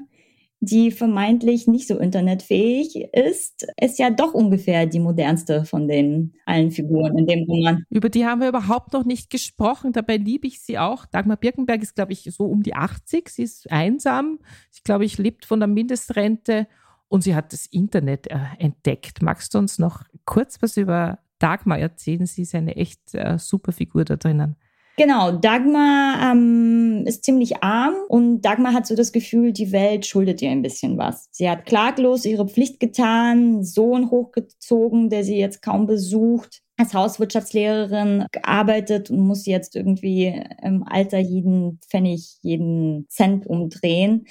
die 0.62 0.92
vermeintlich 0.92 1.68
nicht 1.68 1.90
so 1.90 1.98
internetfähig 1.98 2.96
ist, 3.12 3.68
ist 3.82 4.00
ja 4.00 4.10
doch 4.12 4.34
ungefähr 4.34 4.86
die 4.86 5.02
modernste 5.02 5.66
von 5.66 5.90
den 5.90 6.34
allen 6.46 6.72
Figuren 6.72 7.18
in 7.18 7.28
dem 7.28 7.44
Roman. 7.44 7.84
Über 7.90 8.08
die 8.08 8.26
haben 8.26 8.40
wir 8.40 8.48
überhaupt 8.48 8.94
noch 8.94 9.04
nicht 9.04 9.30
gesprochen. 9.30 9.92
Dabei 9.92 10.16
liebe 10.16 10.48
ich 10.48 10.62
sie 10.62 10.80
auch. 10.80 11.06
Dagmar 11.06 11.36
Birkenberg 11.36 11.82
ist, 11.82 11.96
glaube 11.96 12.14
ich, 12.14 12.24
so 12.32 12.46
um 12.46 12.64
die 12.64 12.76
80. 12.76 13.28
Sie 13.28 13.44
ist 13.44 13.70
einsam. 13.70 14.40
Ich 14.72 14.84
glaube, 14.84 15.04
ich 15.04 15.18
lebt 15.18 15.46
von 15.46 15.60
der 15.60 15.68
Mindestrente 15.68 16.68
und 17.10 17.24
sie 17.24 17.36
hat 17.36 17.52
das 17.52 17.66
Internet 17.66 18.28
äh, 18.28 18.38
entdeckt. 18.58 19.22
Magst 19.22 19.54
du 19.54 19.58
uns 19.58 19.80
noch 19.80 20.04
kurz 20.24 20.62
was 20.62 20.78
über 20.78 21.20
Dagmar 21.40 21.80
erzählen? 21.80 22.26
Sie 22.26 22.44
ist 22.44 22.56
eine 22.56 22.78
echt 22.78 23.16
äh, 23.16 23.38
super 23.38 23.74
Figur 23.74 24.06
da 24.06 24.16
drinnen. 24.16 24.56
Genau, 25.02 25.32
Dagmar 25.32 26.32
ähm, 26.32 27.06
ist 27.08 27.26
ziemlich 27.26 27.64
arm 27.64 27.96
und 28.08 28.44
Dagmar 28.44 28.72
hat 28.72 28.86
so 28.86 28.96
das 28.96 29.12
Gefühl, 29.12 29.52
die 29.52 29.72
Welt 29.72 30.06
schuldet 30.06 30.44
ihr 30.44 30.52
ein 30.52 30.62
bisschen 30.62 31.00
was. 31.00 31.28
Sie 31.32 31.50
hat 31.50 31.66
klaglos 31.66 32.24
ihre 32.24 32.48
Pflicht 32.48 32.80
getan, 32.80 33.64
Sohn 33.64 34.12
hochgezogen, 34.12 35.10
der 35.10 35.24
sie 35.24 35.40
jetzt 35.40 35.64
kaum 35.64 35.88
besucht, 35.88 36.62
als 36.78 36.94
Hauswirtschaftslehrerin 36.94 38.28
gearbeitet 38.32 39.10
und 39.10 39.22
muss 39.22 39.48
jetzt 39.48 39.76
irgendwie 39.76 40.40
im 40.62 40.84
Alter 40.84 41.18
jeden 41.18 41.80
Pfennig, 41.80 42.38
jeden 42.44 43.08
Cent 43.10 43.48
umdrehen 43.48 44.28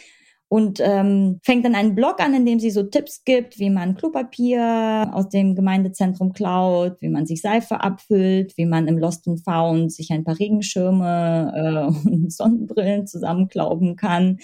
und 0.51 0.81
ähm, 0.83 1.39
fängt 1.45 1.65
dann 1.65 1.77
einen 1.77 1.95
Blog 1.95 2.19
an, 2.19 2.35
in 2.35 2.45
dem 2.45 2.59
sie 2.59 2.73
so 2.73 2.83
Tipps 2.83 3.23
gibt, 3.23 3.61
wie 3.61 3.71
man 3.71 3.95
Klopapier 3.95 5.09
aus 5.13 5.29
dem 5.29 5.55
Gemeindezentrum 5.55 6.33
klaut, 6.33 7.01
wie 7.01 7.09
man 7.09 7.25
sich 7.25 7.41
Seife 7.41 7.81
abfüllt, 7.81 8.57
wie 8.57 8.67
man 8.67 8.89
im 8.89 8.99
Lost 8.99 9.29
and 9.29 9.41
Found 9.45 9.93
sich 9.93 10.11
ein 10.11 10.25
paar 10.25 10.41
Regenschirme 10.41 11.53
äh, 11.55 12.09
und 12.09 12.33
Sonnenbrillen 12.33 13.07
zusammenklauben 13.07 13.95
kann. 13.95 14.39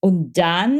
Und 0.00 0.36
dann 0.36 0.78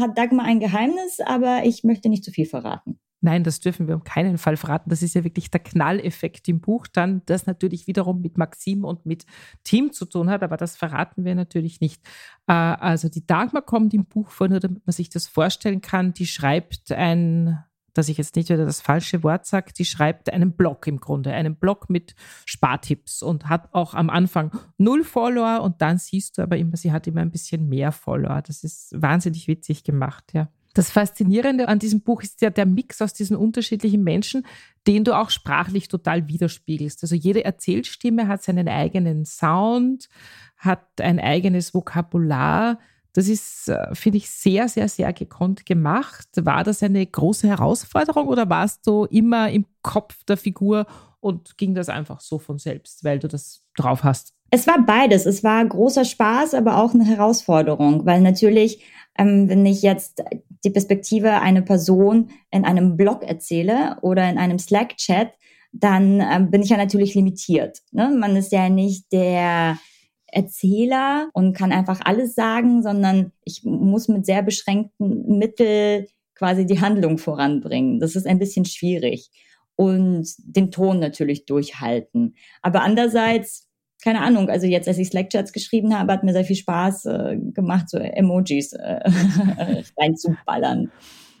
hat 0.00 0.16
Dagmar 0.16 0.46
ein 0.46 0.60
Geheimnis, 0.60 1.18
aber 1.22 1.66
ich 1.66 1.84
möchte 1.84 2.08
nicht 2.08 2.24
zu 2.24 2.30
viel 2.30 2.46
verraten. 2.46 2.98
Nein, 3.24 3.44
das 3.44 3.60
dürfen 3.60 3.86
wir 3.86 3.94
um 3.94 4.02
keinen 4.02 4.36
Fall 4.36 4.56
verraten. 4.56 4.90
Das 4.90 5.00
ist 5.00 5.14
ja 5.14 5.22
wirklich 5.22 5.48
der 5.48 5.60
Knalleffekt 5.60 6.48
im 6.48 6.60
Buch 6.60 6.88
dann, 6.88 7.22
das 7.26 7.46
natürlich 7.46 7.86
wiederum 7.86 8.20
mit 8.20 8.36
Maxim 8.36 8.84
und 8.84 9.06
mit 9.06 9.26
Team 9.62 9.92
zu 9.92 10.06
tun 10.06 10.28
hat, 10.28 10.42
aber 10.42 10.56
das 10.56 10.76
verraten 10.76 11.24
wir 11.24 11.36
natürlich 11.36 11.80
nicht. 11.80 12.02
Äh, 12.48 12.52
also 12.52 13.08
die 13.08 13.24
Dagmar 13.24 13.62
kommt 13.62 13.94
im 13.94 14.06
Buch 14.06 14.30
vor, 14.30 14.48
nur 14.48 14.58
damit 14.58 14.84
man 14.84 14.92
sich 14.92 15.08
das 15.08 15.28
vorstellen 15.28 15.80
kann. 15.80 16.12
Die 16.12 16.26
schreibt 16.26 16.90
ein, 16.90 17.62
dass 17.94 18.08
ich 18.08 18.18
jetzt 18.18 18.34
nicht 18.34 18.48
wieder 18.48 18.64
das 18.64 18.80
falsche 18.80 19.22
Wort 19.22 19.46
sage, 19.46 19.72
die 19.72 19.84
schreibt 19.84 20.32
einen 20.32 20.56
Blog 20.56 20.88
im 20.88 20.98
Grunde, 20.98 21.32
einen 21.32 21.54
Blog 21.54 21.88
mit 21.90 22.16
Spartipps 22.44 23.22
und 23.22 23.48
hat 23.48 23.72
auch 23.72 23.94
am 23.94 24.10
Anfang 24.10 24.50
null 24.78 25.04
Follower 25.04 25.62
und 25.62 25.80
dann 25.80 25.98
siehst 25.98 26.38
du 26.38 26.42
aber 26.42 26.56
immer, 26.56 26.76
sie 26.76 26.90
hat 26.90 27.06
immer 27.06 27.20
ein 27.20 27.30
bisschen 27.30 27.68
mehr 27.68 27.92
Follower. 27.92 28.42
Das 28.42 28.64
ist 28.64 29.00
wahnsinnig 29.00 29.46
witzig 29.46 29.84
gemacht, 29.84 30.32
ja. 30.32 30.48
Das 30.74 30.90
Faszinierende 30.90 31.68
an 31.68 31.78
diesem 31.78 32.00
Buch 32.00 32.22
ist 32.22 32.40
ja 32.40 32.50
der 32.50 32.66
Mix 32.66 33.02
aus 33.02 33.12
diesen 33.12 33.36
unterschiedlichen 33.36 34.02
Menschen, 34.02 34.46
den 34.86 35.04
du 35.04 35.16
auch 35.16 35.30
sprachlich 35.30 35.88
total 35.88 36.28
widerspiegelst. 36.28 37.02
Also 37.02 37.14
jede 37.14 37.44
Erzählstimme 37.44 38.26
hat 38.26 38.42
seinen 38.42 38.68
eigenen 38.68 39.24
Sound, 39.24 40.08
hat 40.56 41.00
ein 41.00 41.20
eigenes 41.20 41.74
Vokabular. 41.74 42.78
Das 43.12 43.28
ist, 43.28 43.68
äh, 43.68 43.94
finde 43.94 44.18
ich, 44.18 44.30
sehr, 44.30 44.68
sehr, 44.68 44.88
sehr 44.88 45.12
gekonnt 45.12 45.66
gemacht. 45.66 46.28
War 46.36 46.64
das 46.64 46.82
eine 46.82 47.04
große 47.04 47.46
Herausforderung 47.46 48.28
oder 48.28 48.48
warst 48.48 48.86
du 48.86 49.04
immer 49.04 49.50
im 49.50 49.66
Kopf 49.82 50.24
der 50.24 50.38
Figur 50.38 50.86
und 51.20 51.58
ging 51.58 51.74
das 51.74 51.90
einfach 51.90 52.20
so 52.20 52.38
von 52.38 52.58
selbst, 52.58 53.04
weil 53.04 53.18
du 53.18 53.28
das 53.28 53.62
drauf 53.76 54.02
hast? 54.02 54.32
Es 54.50 54.66
war 54.66 54.84
beides. 54.84 55.26
Es 55.26 55.44
war 55.44 55.64
großer 55.64 56.04
Spaß, 56.04 56.54
aber 56.54 56.78
auch 56.78 56.94
eine 56.94 57.04
Herausforderung, 57.04 58.04
weil 58.06 58.20
natürlich, 58.20 58.82
ähm, 59.16 59.48
wenn 59.48 59.64
ich 59.64 59.82
jetzt 59.82 60.22
die 60.64 60.70
Perspektive 60.70 61.40
einer 61.40 61.62
Person 61.62 62.30
in 62.50 62.64
einem 62.64 62.96
Blog 62.96 63.22
erzähle 63.22 63.96
oder 64.02 64.28
in 64.28 64.38
einem 64.38 64.58
Slack-Chat, 64.58 65.32
dann 65.72 66.20
ähm, 66.20 66.50
bin 66.50 66.62
ich 66.62 66.70
ja 66.70 66.76
natürlich 66.76 67.14
limitiert. 67.14 67.78
Ne? 67.90 68.14
Man 68.18 68.36
ist 68.36 68.52
ja 68.52 68.68
nicht 68.68 69.10
der 69.12 69.78
Erzähler 70.26 71.28
und 71.32 71.54
kann 71.54 71.72
einfach 71.72 72.00
alles 72.04 72.34
sagen, 72.34 72.82
sondern 72.82 73.32
ich 73.44 73.62
muss 73.64 74.08
mit 74.08 74.26
sehr 74.26 74.42
beschränkten 74.42 75.38
Mitteln 75.38 76.06
quasi 76.34 76.66
die 76.66 76.80
Handlung 76.80 77.18
voranbringen. 77.18 78.00
Das 78.00 78.16
ist 78.16 78.26
ein 78.26 78.38
bisschen 78.38 78.64
schwierig 78.64 79.30
und 79.76 80.26
den 80.38 80.70
Ton 80.70 80.98
natürlich 80.98 81.44
durchhalten. 81.46 82.34
Aber 82.62 82.82
andererseits 82.82 83.68
keine 84.02 84.20
Ahnung, 84.20 84.48
also 84.48 84.66
jetzt, 84.66 84.88
als 84.88 84.98
ich 84.98 85.08
Slack-Chats 85.08 85.52
geschrieben 85.52 85.96
habe, 85.96 86.12
hat 86.12 86.24
mir 86.24 86.32
sehr 86.32 86.44
viel 86.44 86.56
Spaß 86.56 87.06
äh, 87.06 87.36
gemacht, 87.54 87.88
so 87.88 87.98
Emojis 87.98 88.72
äh, 88.72 89.00
reinzuballern. 89.98 90.90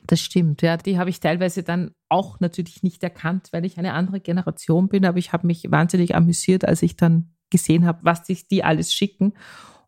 Das 0.06 0.20
stimmt, 0.20 0.62
ja. 0.62 0.76
Die 0.76 0.98
habe 0.98 1.10
ich 1.10 1.20
teilweise 1.20 1.62
dann 1.62 1.92
auch 2.08 2.40
natürlich 2.40 2.82
nicht 2.82 3.02
erkannt, 3.02 3.48
weil 3.52 3.64
ich 3.64 3.78
eine 3.78 3.92
andere 3.94 4.20
Generation 4.20 4.88
bin, 4.88 5.04
aber 5.04 5.18
ich 5.18 5.32
habe 5.32 5.46
mich 5.46 5.70
wahnsinnig 5.70 6.14
amüsiert, 6.14 6.64
als 6.64 6.82
ich 6.82 6.96
dann 6.96 7.34
gesehen 7.50 7.86
habe, 7.86 8.00
was 8.02 8.26
sich 8.26 8.48
die 8.48 8.64
alles 8.64 8.92
schicken. 8.92 9.34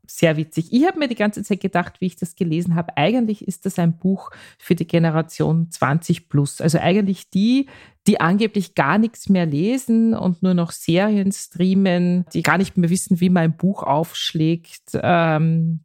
Sehr 0.07 0.37
witzig. 0.37 0.73
Ich 0.73 0.87
habe 0.87 0.99
mir 0.99 1.09
die 1.09 1.15
ganze 1.15 1.43
Zeit 1.43 1.61
gedacht, 1.61 2.01
wie 2.01 2.07
ich 2.07 2.17
das 2.17 2.37
gelesen 2.37 2.75
habe, 2.75 2.97
eigentlich 2.97 3.47
ist 3.47 3.65
das 3.65 3.79
ein 3.79 3.97
Buch 3.97 4.31
für 4.59 4.75
die 4.75 4.87
Generation 4.87 5.71
20 5.71 6.29
plus. 6.29 6.61
Also 6.61 6.79
eigentlich 6.79 7.31
die, 7.31 7.69
die 8.07 8.21
angeblich 8.21 8.75
gar 8.75 8.99
nichts 8.99 9.29
mehr 9.29 9.47
lesen 9.47 10.15
und 10.15 10.43
nur 10.43 10.55
noch 10.55 10.73
Serien 10.73 11.33
streamen, 11.33 12.27
die 12.35 12.43
gar 12.43 12.59
nicht 12.59 12.77
mehr 12.77 12.91
wissen, 12.91 13.21
wie 13.21 13.31
man 13.31 13.45
ein 13.45 13.57
Buch 13.57 13.83
aufschlägt, 13.83 14.91
ähm, 14.95 15.81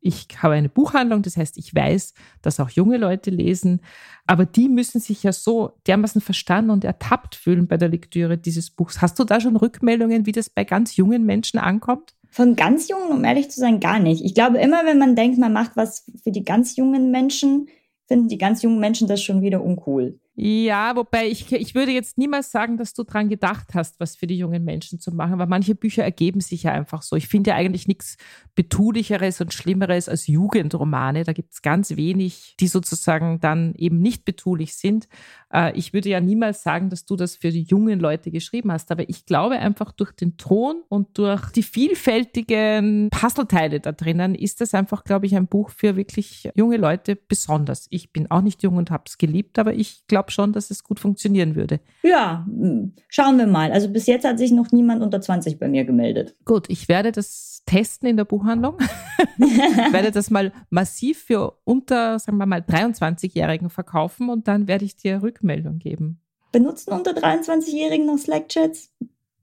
ich 0.00 0.28
habe 0.42 0.54
eine 0.54 0.68
Buchhandlung, 0.68 1.22
das 1.22 1.36
heißt, 1.36 1.58
ich 1.58 1.74
weiß, 1.74 2.14
dass 2.40 2.60
auch 2.60 2.70
junge 2.70 2.98
Leute 2.98 3.30
lesen, 3.30 3.80
aber 4.26 4.46
die 4.46 4.68
müssen 4.68 5.00
sich 5.00 5.22
ja 5.22 5.32
so 5.32 5.72
dermaßen 5.86 6.20
verstanden 6.20 6.70
und 6.70 6.84
ertappt 6.84 7.34
fühlen 7.34 7.66
bei 7.66 7.76
der 7.76 7.88
Lektüre 7.88 8.38
dieses 8.38 8.70
Buchs. 8.70 9.02
Hast 9.02 9.18
du 9.18 9.24
da 9.24 9.40
schon 9.40 9.56
Rückmeldungen, 9.56 10.26
wie 10.26 10.32
das 10.32 10.50
bei 10.50 10.64
ganz 10.64 10.96
jungen 10.96 11.26
Menschen 11.26 11.58
ankommt? 11.58 12.14
Von 12.30 12.56
ganz 12.56 12.88
jungen, 12.88 13.10
um 13.10 13.24
ehrlich 13.24 13.50
zu 13.50 13.60
sein, 13.60 13.80
gar 13.80 13.98
nicht. 13.98 14.24
Ich 14.24 14.34
glaube, 14.34 14.58
immer 14.58 14.84
wenn 14.84 14.98
man 14.98 15.16
denkt, 15.16 15.38
man 15.38 15.52
macht 15.52 15.76
was 15.76 16.04
für 16.22 16.30
die 16.30 16.44
ganz 16.44 16.76
jungen 16.76 17.10
Menschen, 17.10 17.68
finden 18.06 18.28
die 18.28 18.38
ganz 18.38 18.62
jungen 18.62 18.80
Menschen 18.80 19.08
das 19.08 19.22
schon 19.22 19.42
wieder 19.42 19.62
uncool. 19.62 20.18
Ja, 20.40 20.94
wobei 20.94 21.26
ich, 21.26 21.50
ich 21.50 21.74
würde 21.74 21.90
jetzt 21.90 22.16
niemals 22.16 22.52
sagen, 22.52 22.76
dass 22.76 22.94
du 22.94 23.02
dran 23.02 23.28
gedacht 23.28 23.74
hast, 23.74 23.98
was 23.98 24.14
für 24.14 24.28
die 24.28 24.38
jungen 24.38 24.64
Menschen 24.64 25.00
zu 25.00 25.10
machen, 25.10 25.36
weil 25.40 25.48
manche 25.48 25.74
Bücher 25.74 26.04
ergeben 26.04 26.40
sich 26.40 26.62
ja 26.62 26.72
einfach 26.72 27.02
so. 27.02 27.16
Ich 27.16 27.26
finde 27.26 27.50
ja 27.50 27.56
eigentlich 27.56 27.88
nichts 27.88 28.16
Betulicheres 28.54 29.40
und 29.40 29.52
Schlimmeres 29.52 30.08
als 30.08 30.28
Jugendromane. 30.28 31.24
Da 31.24 31.32
gibt 31.32 31.54
es 31.54 31.60
ganz 31.60 31.96
wenig, 31.96 32.54
die 32.60 32.68
sozusagen 32.68 33.40
dann 33.40 33.74
eben 33.74 33.98
nicht 33.98 34.24
betulich 34.24 34.76
sind. 34.76 35.08
Äh, 35.52 35.76
ich 35.76 35.92
würde 35.92 36.08
ja 36.08 36.20
niemals 36.20 36.62
sagen, 36.62 36.88
dass 36.88 37.04
du 37.04 37.16
das 37.16 37.34
für 37.34 37.50
die 37.50 37.62
jungen 37.62 37.98
Leute 37.98 38.30
geschrieben 38.30 38.70
hast, 38.70 38.92
aber 38.92 39.08
ich 39.08 39.26
glaube 39.26 39.58
einfach 39.58 39.90
durch 39.90 40.12
den 40.12 40.36
Ton 40.36 40.82
und 40.88 41.18
durch 41.18 41.50
die 41.50 41.64
vielfältigen 41.64 43.08
Puzzleteile 43.10 43.80
da 43.80 43.90
drinnen 43.90 44.36
ist 44.36 44.60
das 44.60 44.72
einfach, 44.72 45.02
glaube 45.02 45.26
ich, 45.26 45.34
ein 45.34 45.48
Buch 45.48 45.70
für 45.70 45.96
wirklich 45.96 46.48
junge 46.54 46.76
Leute 46.76 47.16
besonders. 47.16 47.88
Ich 47.90 48.12
bin 48.12 48.30
auch 48.30 48.42
nicht 48.42 48.62
jung 48.62 48.76
und 48.76 48.92
habe 48.92 49.04
es 49.06 49.18
geliebt, 49.18 49.58
aber 49.58 49.74
ich 49.74 50.06
glaube, 50.06 50.27
glaube 50.28 50.32
schon, 50.32 50.52
dass 50.52 50.70
es 50.70 50.84
gut 50.84 51.00
funktionieren 51.00 51.54
würde. 51.54 51.80
Ja, 52.02 52.46
hm, 52.46 52.92
schauen 53.08 53.38
wir 53.38 53.46
mal. 53.46 53.72
Also 53.72 53.88
bis 53.88 54.06
jetzt 54.06 54.26
hat 54.26 54.38
sich 54.38 54.52
noch 54.52 54.70
niemand 54.72 55.02
unter 55.02 55.20
20 55.20 55.58
bei 55.58 55.68
mir 55.68 55.84
gemeldet. 55.84 56.36
Gut, 56.44 56.66
ich 56.68 56.88
werde 56.88 57.12
das 57.12 57.62
testen 57.66 58.08
in 58.08 58.16
der 58.16 58.24
Buchhandlung. 58.24 58.76
ich 59.38 59.92
werde 59.92 60.10
das 60.10 60.30
mal 60.30 60.52
massiv 60.70 61.24
für 61.24 61.58
unter, 61.64 62.18
sagen 62.18 62.38
wir 62.38 62.46
mal, 62.46 62.60
23-Jährigen 62.60 63.70
verkaufen 63.70 64.28
und 64.28 64.48
dann 64.48 64.68
werde 64.68 64.84
ich 64.84 64.96
dir 64.96 65.22
Rückmeldung 65.22 65.78
geben. 65.78 66.20
Benutzen 66.52 66.92
unter 66.92 67.12
23-Jährigen 67.12 68.06
noch 68.06 68.18
Slack-Chats? 68.18 68.92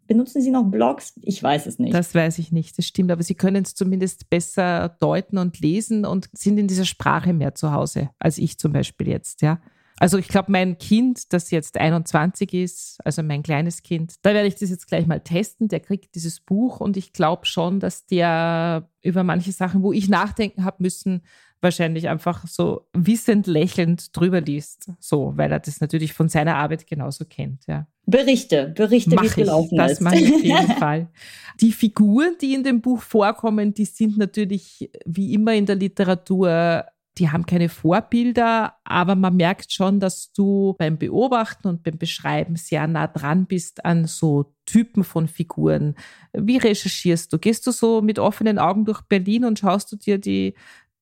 Benutzen 0.08 0.39
Sie 0.41 0.52
noch 0.52 0.65
Blogs? 0.65 1.13
Ich 1.24 1.41
weiß 1.41 1.65
es 1.65 1.80
nicht. 1.80 1.93
Das 1.93 2.13
weiß 2.13 2.38
ich 2.38 2.52
nicht, 2.52 2.78
das 2.78 2.86
stimmt, 2.86 3.12
aber 3.12 3.24
Sie 3.24 3.34
können 3.34 3.63
es 3.63 3.74
zumindest 3.74 4.30
besser 4.30 4.89
deuten 5.00 5.39
und 5.39 5.60
lesen 5.60 6.06
und 6.06 6.30
sind 6.32 6.60
in 6.60 6.67
dieser 6.67 6.86
Sprache 6.86 7.34
mehr 7.34 7.56
zu 7.56 7.71
Hause 7.71 8.12
als 8.19 8.38
ich 8.38 8.60
zum 8.60 8.71
Beispiel 8.71 9.08
jetzt, 9.08 9.41
ja. 9.41 9.60
Also 9.97 10.17
ich 10.17 10.27
glaube, 10.27 10.51
mein 10.51 10.77
Kind, 10.77 11.31
das 11.31 11.51
jetzt 11.51 11.77
21 11.77 12.53
ist, 12.53 12.97
also 13.05 13.23
mein 13.23 13.43
kleines 13.43 13.81
Kind, 13.81 14.15
da 14.23 14.34
werde 14.34 14.47
ich 14.47 14.55
das 14.55 14.69
jetzt 14.69 14.88
gleich 14.88 15.08
mal 15.08 15.21
testen. 15.21 15.69
Der 15.69 15.79
kriegt 15.79 16.15
dieses 16.15 16.41
Buch 16.41 16.81
und 16.81 16.97
ich 16.97 17.13
glaube 17.13 17.45
schon, 17.45 17.79
dass 17.79 18.05
der 18.05 18.89
über 19.01 19.23
manche 19.23 19.53
Sachen, 19.53 19.84
wo 19.84 19.93
ich 19.93 20.10
nachdenken 20.10 20.65
habe 20.65 20.77
müssen, 20.84 21.21
wahrscheinlich 21.62 22.10
einfach 22.10 22.45
so 22.47 22.88
wissend 22.93 23.47
lächelnd 23.47 24.15
drüber 24.15 24.41
liest. 24.41 24.91
So, 24.99 25.34
weil 25.36 25.51
er 25.51 25.60
das 25.60 25.79
natürlich 25.79 26.13
von 26.13 26.27
seiner 26.27 26.55
Arbeit 26.55 26.88
genauso 26.88 27.25
kennt, 27.25 27.65
ja. 27.67 27.88
Berichte, 28.05 28.73
Berichte, 28.75 29.19
wie 29.19 29.25
es 29.25 29.36
gelaufen 29.36 29.77
das 29.77 29.93
ist. 29.93 30.01
Das 30.01 30.03
mache 30.03 30.17
ich 30.17 30.34
auf 30.34 30.43
jeden 30.43 30.67
Fall. 30.79 31.10
Die 31.60 31.71
Figuren, 31.71 32.36
die 32.39 32.53
in 32.53 32.63
dem 32.63 32.81
Buch 32.81 33.01
vorkommen, 33.01 33.73
die 33.73 33.86
sind 33.86 34.17
natürlich 34.17 34.91
wie 35.05 35.34
immer 35.34 35.53
in 35.53 35.65
der 35.65 35.75
Literatur 35.75 36.86
die 37.17 37.30
haben 37.30 37.45
keine 37.45 37.69
Vorbilder, 37.69 38.75
aber 38.84 39.15
man 39.15 39.38
merkt 39.38 39.71
schon, 39.71 39.99
dass 39.99 40.34
du 40.34 40.75
beim 40.78 40.97
Beobachten 40.97 41.67
und 41.67 41.84
beim 41.84 41.97
Beschreiben 41.97 42.58
sehr 42.58 42.88
nah 42.88 43.08
dran 43.08 43.45
bist 43.45 43.86
an 43.86 44.06
so 44.06 44.54
Typen 44.65 45.04
von 45.04 45.28
Figuren. 45.28 45.95
Wie 46.34 46.58
recherchierst 46.58 47.32
du? 47.32 47.39
Gehst 47.39 47.65
du 47.67 47.71
so 47.71 48.01
mit 48.01 48.19
offenen 48.19 48.60
Augen 48.60 48.84
durch 48.84 49.01
Berlin 49.01 49.45
und 49.45 49.60
schaust 49.60 49.91
du 49.91 49.95
dir 49.95 50.17
die, 50.17 50.56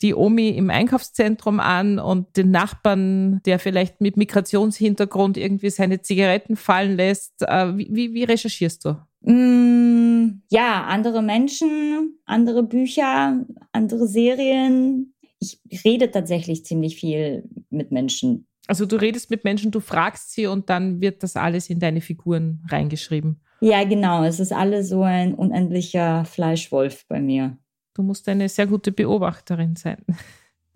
die 0.04 0.14
Omi 0.14 0.50
im 0.50 0.70
Einkaufszentrum 0.70 1.60
an 1.60 1.98
und 1.98 2.38
den 2.38 2.52
Nachbarn, 2.52 3.42
der 3.46 3.58
vielleicht 3.58 4.02
mit 4.02 4.18
Migrationshintergrund 4.18 5.38
irgendwie 5.38 5.70
seine 5.70 6.02
Zigaretten 6.02 6.58
fallen 6.58 6.96
lässt? 6.96 7.42
Äh, 7.42 7.78
wie, 7.78 7.88
wie, 7.90 8.14
wie 8.14 8.24
recherchierst 8.24 8.86
du? 8.86 8.98
Mm, 9.22 10.42
ja, 10.50 10.84
andere 10.84 11.24
Menschen, 11.24 12.20
andere 12.26 12.64
Bücher, 12.64 13.46
andere 13.72 14.08
Serien, 14.08 15.13
ich 15.44 15.86
rede 15.86 16.10
tatsächlich 16.12 16.66
ziemlich 16.66 16.96
viel 16.96 17.44
mit 17.70 17.92
Menschen. 17.92 18.48
Also 18.68 18.86
du 18.86 18.96
redest 18.96 19.30
mit 19.30 19.44
Menschen, 19.44 19.72
du 19.72 19.80
fragst 19.80 20.32
sie 20.32 20.48
und 20.48 20.70
dann 20.70 21.02
wird 21.02 21.22
das 21.22 21.36
alles 21.36 21.70
in 21.70 21.80
deine 21.80 22.02
Figuren 22.02 22.64
reingeschrieben. 22.70 23.42
Ja, 23.60 23.84
genau. 23.84 24.24
Es 24.24 24.40
ist 24.40 24.52
alles 24.52 24.90
so 24.90 25.04
ein 25.04 25.36
unendlicher 25.36 26.26
Fleischwolf 26.26 27.06
bei 27.08 27.22
mir. 27.22 27.58
Du 27.94 28.04
musst 28.04 28.28
eine 28.28 28.50
sehr 28.50 28.68
gute 28.68 28.92
Beobachterin 28.92 29.76
sein. 29.76 30.04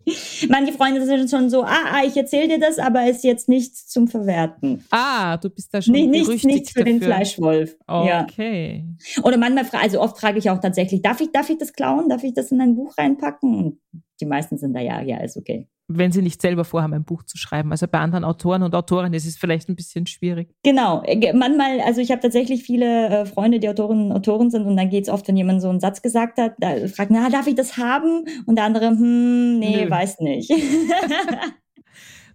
Manche 0.47 0.71
Freunde 0.71 1.05
sind 1.05 1.29
schon 1.29 1.49
so, 1.49 1.63
ah, 1.63 1.83
ah 1.91 2.03
ich 2.05 2.15
erzähle 2.15 2.47
dir 2.47 2.59
das, 2.59 2.79
aber 2.79 3.09
ist 3.09 3.25
jetzt 3.25 3.49
nichts 3.49 3.87
zum 3.87 4.07
Verwerten. 4.07 4.85
Ah, 4.89 5.35
du 5.35 5.49
bist 5.49 5.73
da 5.73 5.81
schon 5.81 5.93
nee, 5.93 6.07
nichts, 6.07 6.45
nichts 6.45 6.71
für 6.71 6.79
dafür. 6.79 6.93
den 6.93 7.01
Fleischwolf. 7.01 7.75
Okay. 7.87 8.85
Ja. 9.15 9.23
Oder 9.23 9.37
manchmal, 9.37 9.81
also 9.81 9.99
oft 9.99 10.17
frage 10.17 10.39
ich 10.39 10.49
auch 10.49 10.61
tatsächlich, 10.61 11.01
darf 11.01 11.19
ich, 11.19 11.31
darf 11.33 11.49
ich 11.49 11.57
das 11.57 11.73
klauen? 11.73 12.07
Darf 12.07 12.23
ich 12.23 12.33
das 12.33 12.51
in 12.51 12.61
ein 12.61 12.75
Buch 12.75 12.97
reinpacken? 12.97 13.53
Und 13.55 13.79
die 14.19 14.25
meisten 14.25 14.57
sind 14.57 14.73
da, 14.73 14.79
ja, 14.79 15.01
ja, 15.01 15.17
ist 15.17 15.37
okay. 15.37 15.67
Wenn 15.89 16.11
sie 16.11 16.21
nicht 16.21 16.41
selber 16.41 16.65
vorhaben, 16.65 16.93
ein 16.93 17.05
Buch 17.05 17.23
zu 17.23 17.37
schreiben. 17.37 17.71
Also 17.71 17.87
bei 17.87 17.99
anderen 17.99 18.25
Autoren 18.25 18.61
und 18.61 18.75
Autorinnen 18.75 19.13
ist 19.13 19.25
es 19.25 19.37
vielleicht 19.37 19.69
ein 19.69 19.75
bisschen 19.75 20.05
schwierig. 20.05 20.53
Genau. 20.63 21.01
Äh, 21.03 21.31
manchmal, 21.33 21.79
also 21.79 22.01
ich 22.01 22.11
habe 22.11 22.21
tatsächlich 22.21 22.63
viele 22.63 23.07
äh, 23.07 23.25
Freunde, 23.25 23.59
die 23.59 23.69
Autorinnen 23.69 24.07
und 24.07 24.11
Autoren 24.11 24.49
sind 24.49 24.65
und 24.65 24.75
dann 24.75 24.89
geht 24.89 25.03
es 25.05 25.09
oft, 25.09 25.27
wenn 25.27 25.37
jemand 25.37 25.61
so 25.61 25.69
einen 25.69 25.79
Satz 25.79 26.01
gesagt 26.01 26.39
hat, 26.39 26.55
da 26.59 26.87
fragt, 26.87 27.11
na, 27.11 27.29
darf 27.29 27.47
ich 27.47 27.55
das 27.55 27.77
haben? 27.77 28.25
Und 28.45 28.57
der 28.57 28.65
andere, 28.65 28.89
hm, 28.89 29.59
nee, 29.59 29.85
Nö. 29.85 29.89
weiß 29.89 30.19
nicht. 30.19 30.51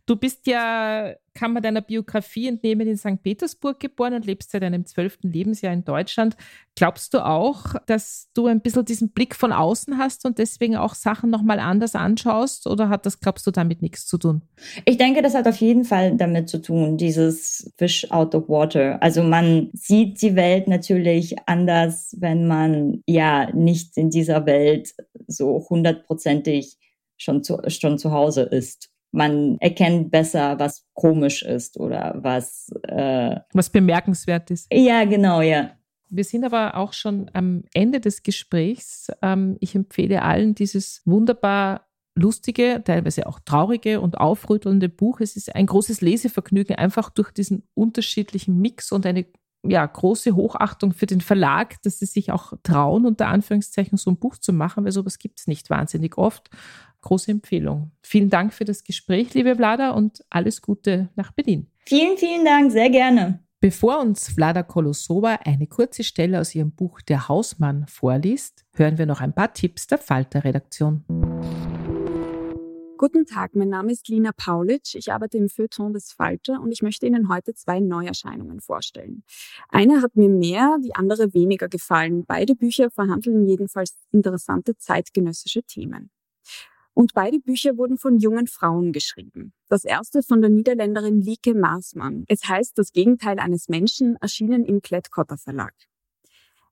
Du 0.04 0.16
bist 0.16 0.48
ja, 0.48 1.14
kann 1.32 1.52
man 1.52 1.62
deiner 1.62 1.80
Biografie 1.80 2.48
entnehmen, 2.48 2.88
in 2.88 2.96
St. 2.96 3.22
Petersburg 3.22 3.78
geboren 3.78 4.14
und 4.14 4.26
lebst 4.26 4.50
seit 4.50 4.64
deinem 4.64 4.84
zwölften 4.84 5.30
Lebensjahr 5.30 5.72
in 5.72 5.84
Deutschland. 5.84 6.36
Glaubst 6.74 7.14
du 7.14 7.24
auch, 7.24 7.76
dass 7.86 8.28
du 8.34 8.46
ein 8.46 8.60
bisschen 8.60 8.84
diesen 8.84 9.10
Blick 9.10 9.36
von 9.36 9.52
außen 9.52 9.98
hast 9.98 10.26
und 10.26 10.38
deswegen 10.38 10.74
auch 10.74 10.94
Sachen 10.94 11.30
nochmal 11.30 11.60
anders 11.60 11.94
anschaust? 11.94 12.66
Oder 12.66 12.88
hat 12.88 13.06
das, 13.06 13.20
glaubst 13.20 13.46
du, 13.46 13.52
damit 13.52 13.80
nichts 13.80 14.04
zu 14.06 14.18
tun? 14.18 14.42
Ich 14.86 14.98
denke, 14.98 15.22
das 15.22 15.34
hat 15.34 15.46
auf 15.46 15.58
jeden 15.58 15.84
Fall 15.84 16.16
damit 16.16 16.48
zu 16.48 16.60
tun, 16.60 16.96
dieses 16.96 17.72
Fish 17.78 18.10
out 18.10 18.34
of 18.34 18.48
water. 18.48 19.00
Also 19.00 19.22
man 19.22 19.70
sieht 19.72 20.20
die 20.20 20.34
Welt 20.34 20.66
natürlich 20.66 21.36
anders, 21.46 22.16
wenn 22.18 22.48
man 22.48 23.02
ja 23.06 23.54
nicht 23.54 23.96
in 23.96 24.10
dieser 24.10 24.46
Welt 24.46 24.94
so 25.28 25.64
hundertprozentig 25.70 26.76
schon 27.16 27.44
zu, 27.44 27.60
schon 27.68 27.98
zu 27.98 28.10
Hause 28.10 28.42
ist 28.42 28.91
man 29.12 29.58
erkennt 29.60 30.10
besser, 30.10 30.58
was 30.58 30.86
komisch 30.94 31.42
ist 31.42 31.78
oder 31.78 32.14
was 32.16 32.70
äh, 32.88 33.36
was 33.52 33.70
bemerkenswert 33.70 34.50
ist. 34.50 34.72
Ja, 34.72 35.04
genau, 35.04 35.42
ja. 35.42 35.72
Wir 36.08 36.24
sind 36.24 36.44
aber 36.44 36.76
auch 36.76 36.92
schon 36.92 37.30
am 37.32 37.64
Ende 37.72 38.00
des 38.00 38.22
Gesprächs. 38.22 39.08
Ähm, 39.22 39.56
ich 39.60 39.74
empfehle 39.74 40.22
allen 40.22 40.54
dieses 40.54 41.02
wunderbar 41.04 41.86
lustige, 42.14 42.82
teilweise 42.84 43.26
auch 43.26 43.38
traurige 43.40 44.00
und 44.00 44.18
aufrüttelnde 44.18 44.88
Buch. 44.88 45.20
Es 45.20 45.36
ist 45.36 45.54
ein 45.54 45.66
großes 45.66 46.00
Lesevergnügen, 46.00 46.76
einfach 46.76 47.08
durch 47.08 47.30
diesen 47.30 47.62
unterschiedlichen 47.74 48.58
Mix 48.58 48.92
und 48.92 49.06
eine 49.06 49.26
ja, 49.64 49.86
große 49.86 50.34
Hochachtung 50.34 50.92
für 50.92 51.06
den 51.06 51.20
Verlag, 51.20 51.80
dass 51.82 52.00
sie 52.00 52.06
sich 52.06 52.32
auch 52.32 52.52
trauen, 52.62 53.06
unter 53.06 53.28
Anführungszeichen 53.28 53.96
so 53.96 54.10
ein 54.10 54.18
Buch 54.18 54.36
zu 54.36 54.52
machen, 54.52 54.84
weil 54.84 54.92
sowas 54.92 55.18
gibt 55.18 55.38
es 55.38 55.46
nicht 55.46 55.70
wahnsinnig 55.70 56.18
oft 56.18 56.50
große 57.02 57.30
Empfehlung. 57.30 57.92
Vielen 58.02 58.30
Dank 58.30 58.54
für 58.54 58.64
das 58.64 58.84
Gespräch, 58.84 59.34
liebe 59.34 59.54
Vlada, 59.56 59.90
und 59.90 60.24
alles 60.30 60.62
Gute 60.62 61.10
nach 61.16 61.32
Berlin. 61.32 61.66
Vielen, 61.86 62.16
vielen 62.16 62.44
Dank, 62.44 62.72
sehr 62.72 62.88
gerne. 62.88 63.40
Bevor 63.60 64.00
uns 64.00 64.28
Vlada 64.28 64.64
Kolosova 64.64 65.38
eine 65.44 65.68
kurze 65.68 66.02
Stelle 66.02 66.40
aus 66.40 66.52
ihrem 66.52 66.72
Buch 66.72 67.00
Der 67.02 67.28
Hausmann 67.28 67.86
vorliest, 67.86 68.64
hören 68.72 68.98
wir 68.98 69.06
noch 69.06 69.20
ein 69.20 69.34
paar 69.34 69.52
Tipps 69.52 69.86
der 69.86 69.98
Falter-Redaktion. 69.98 71.04
Guten 72.98 73.26
Tag, 73.26 73.56
mein 73.56 73.68
Name 73.68 73.90
ist 73.90 74.08
Lina 74.08 74.30
Paulitsch. 74.30 74.94
Ich 74.94 75.12
arbeite 75.12 75.36
im 75.36 75.48
Feuilleton 75.48 75.92
des 75.92 76.12
Falter 76.12 76.60
und 76.60 76.70
ich 76.70 76.82
möchte 76.82 77.04
Ihnen 77.06 77.28
heute 77.28 77.52
zwei 77.52 77.80
Neuerscheinungen 77.80 78.60
vorstellen. 78.60 79.24
Eine 79.68 80.02
hat 80.02 80.14
mir 80.14 80.28
mehr, 80.28 80.78
die 80.84 80.94
andere 80.94 81.34
weniger 81.34 81.68
gefallen. 81.68 82.24
Beide 82.24 82.54
Bücher 82.54 82.90
verhandeln 82.92 83.44
jedenfalls 83.44 83.96
interessante 84.12 84.76
zeitgenössische 84.76 85.64
Themen. 85.64 86.10
Und 86.94 87.14
beide 87.14 87.40
Bücher 87.40 87.78
wurden 87.78 87.96
von 87.96 88.18
jungen 88.18 88.46
Frauen 88.46 88.92
geschrieben. 88.92 89.52
Das 89.68 89.84
erste 89.84 90.22
von 90.22 90.42
der 90.42 90.50
Niederländerin 90.50 91.20
Lieke 91.20 91.54
Maasmann. 91.54 92.24
Es 92.28 92.46
heißt 92.46 92.76
Das 92.76 92.92
Gegenteil 92.92 93.38
eines 93.38 93.68
Menschen, 93.68 94.16
erschienen 94.16 94.64
im 94.64 94.82
Klettkotter 94.82 95.38
Verlag. 95.38 95.74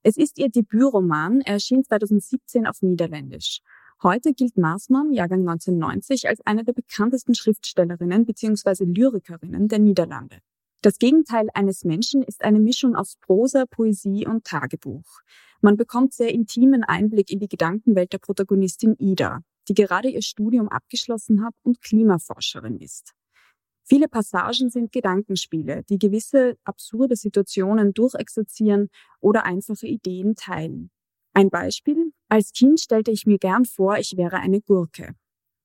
Es 0.03 0.17
ist 0.17 0.39
ihr 0.39 0.49
Debütroman, 0.49 1.41
er 1.43 1.55
erschien 1.55 1.85
2017 1.85 2.67
auf 2.67 2.83
Niederländisch. 2.83 3.61
Heute 4.03 4.33
gilt 4.33 4.57
Maasmann, 4.57 5.13
Jahrgang 5.13 5.41
1990, 5.41 6.27
als 6.29 6.41
eine 6.47 6.65
der 6.65 6.73
bekanntesten 6.73 7.35
Schriftstellerinnen 7.35 8.25
bzw. 8.25 8.85
Lyrikerinnen 8.85 9.69
der 9.69 9.79
Niederlande. 9.79 10.39
Das 10.81 10.99
Gegenteil 10.99 11.49
eines 11.53 11.85
Menschen 11.85 12.23
ist 12.23 12.43
eine 12.43 12.61
Mischung 12.61 12.97
aus 12.97 13.17
Prosa, 13.21 13.67
Poesie 13.67 14.27
und 14.27 14.45
Tagebuch. 14.45 15.21
Man 15.61 15.77
bekommt 15.77 16.15
sehr 16.15 16.33
intimen 16.33 16.85
Einblick 16.85 17.31
in 17.31 17.39
die 17.39 17.49
Gedankenwelt 17.49 18.15
der 18.15 18.19
Protagonistin 18.19 18.97
Ida, 18.99 19.43
die 19.71 19.75
gerade 19.75 20.09
ihr 20.09 20.21
Studium 20.21 20.69
abgeschlossen 20.69 21.45
hat 21.45 21.55
und 21.63 21.81
Klimaforscherin 21.81 22.79
ist. 22.79 23.15
Viele 23.85 24.09
Passagen 24.09 24.69
sind 24.69 24.91
Gedankenspiele, 24.91 25.85
die 25.89 25.99
gewisse 25.99 26.57
absurde 26.65 27.15
Situationen 27.15 27.95
durchexerzieren 27.95 28.89
oder 29.21 29.45
einfache 29.45 29.87
Ideen 29.87 30.35
teilen. 30.35 30.91
Ein 31.35 31.51
Beispiel. 31.51 32.13
Als 32.29 32.51
Kind 32.51 32.81
stellte 32.81 33.13
ich 33.13 33.27
mir 33.27 33.39
gern 33.39 33.65
vor, 33.65 33.97
ich 33.99 34.17
wäre 34.17 34.39
eine 34.39 34.61
Gurke. 34.61 35.15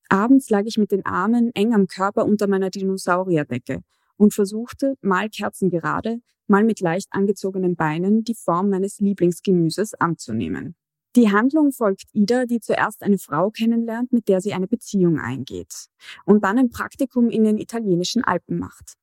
Abends 0.08 0.52
lag 0.52 0.66
ich 0.66 0.78
mit 0.78 0.92
den 0.92 1.04
Armen 1.04 1.50
eng 1.56 1.74
am 1.74 1.88
Körper 1.88 2.26
unter 2.26 2.46
meiner 2.48 2.70
Dinosaurierdecke 2.70 3.82
und 4.18 4.36
versuchte, 4.36 4.98
mal 5.02 5.30
kerzengerade, 5.30 6.20
mal 6.46 6.64
mit 6.64 6.80
leicht 6.80 7.08
angezogenen 7.10 7.76
Beinen 7.76 8.24
die 8.24 8.36
Form 8.36 8.70
meines 8.70 9.00
Lieblingsgemüses 9.00 9.96
anzunehmen. 9.96 10.76
Die 11.16 11.32
Handlung 11.32 11.72
folgt 11.72 12.10
Ida, 12.12 12.46
die 12.46 12.60
zuerst 12.60 13.02
eine 13.02 13.18
Frau 13.18 13.50
kennenlernt, 13.50 14.12
mit 14.12 14.28
der 14.28 14.42
sie 14.42 14.52
eine 14.54 14.68
Beziehung 14.68 15.18
eingeht 15.18 15.88
und 16.26 16.44
dann 16.44 16.58
ein 16.58 16.70
Praktikum 16.70 17.30
in 17.30 17.46
den 17.46 17.58
italienischen 17.58 18.22
Alpen 18.22 18.60
macht. 18.60 18.96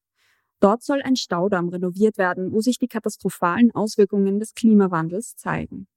Dort 0.60 0.82
soll 0.82 1.00
ein 1.00 1.16
Staudamm 1.16 1.70
renoviert 1.70 2.18
werden, 2.18 2.52
wo 2.52 2.60
sich 2.60 2.78
die 2.78 2.86
katastrophalen 2.86 3.74
Auswirkungen 3.74 4.38
des 4.38 4.54
Klimawandels 4.54 5.36
zeigen. 5.36 5.88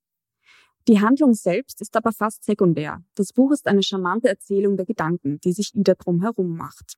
Die 0.87 1.01
Handlung 1.01 1.33
selbst 1.33 1.81
ist 1.81 1.97
aber 1.97 2.13
fast 2.13 2.45
sekundär. 2.45 3.03
Das 3.15 3.33
Buch 3.33 3.51
ist 3.51 3.67
eine 3.67 3.83
charmante 3.83 4.29
Erzählung 4.29 4.77
der 4.77 4.85
Gedanken, 4.85 5.41
die 5.41 5.51
sich 5.51 5.75
Ida 5.75 5.95
drumherum 5.95 6.55
macht. 6.55 6.95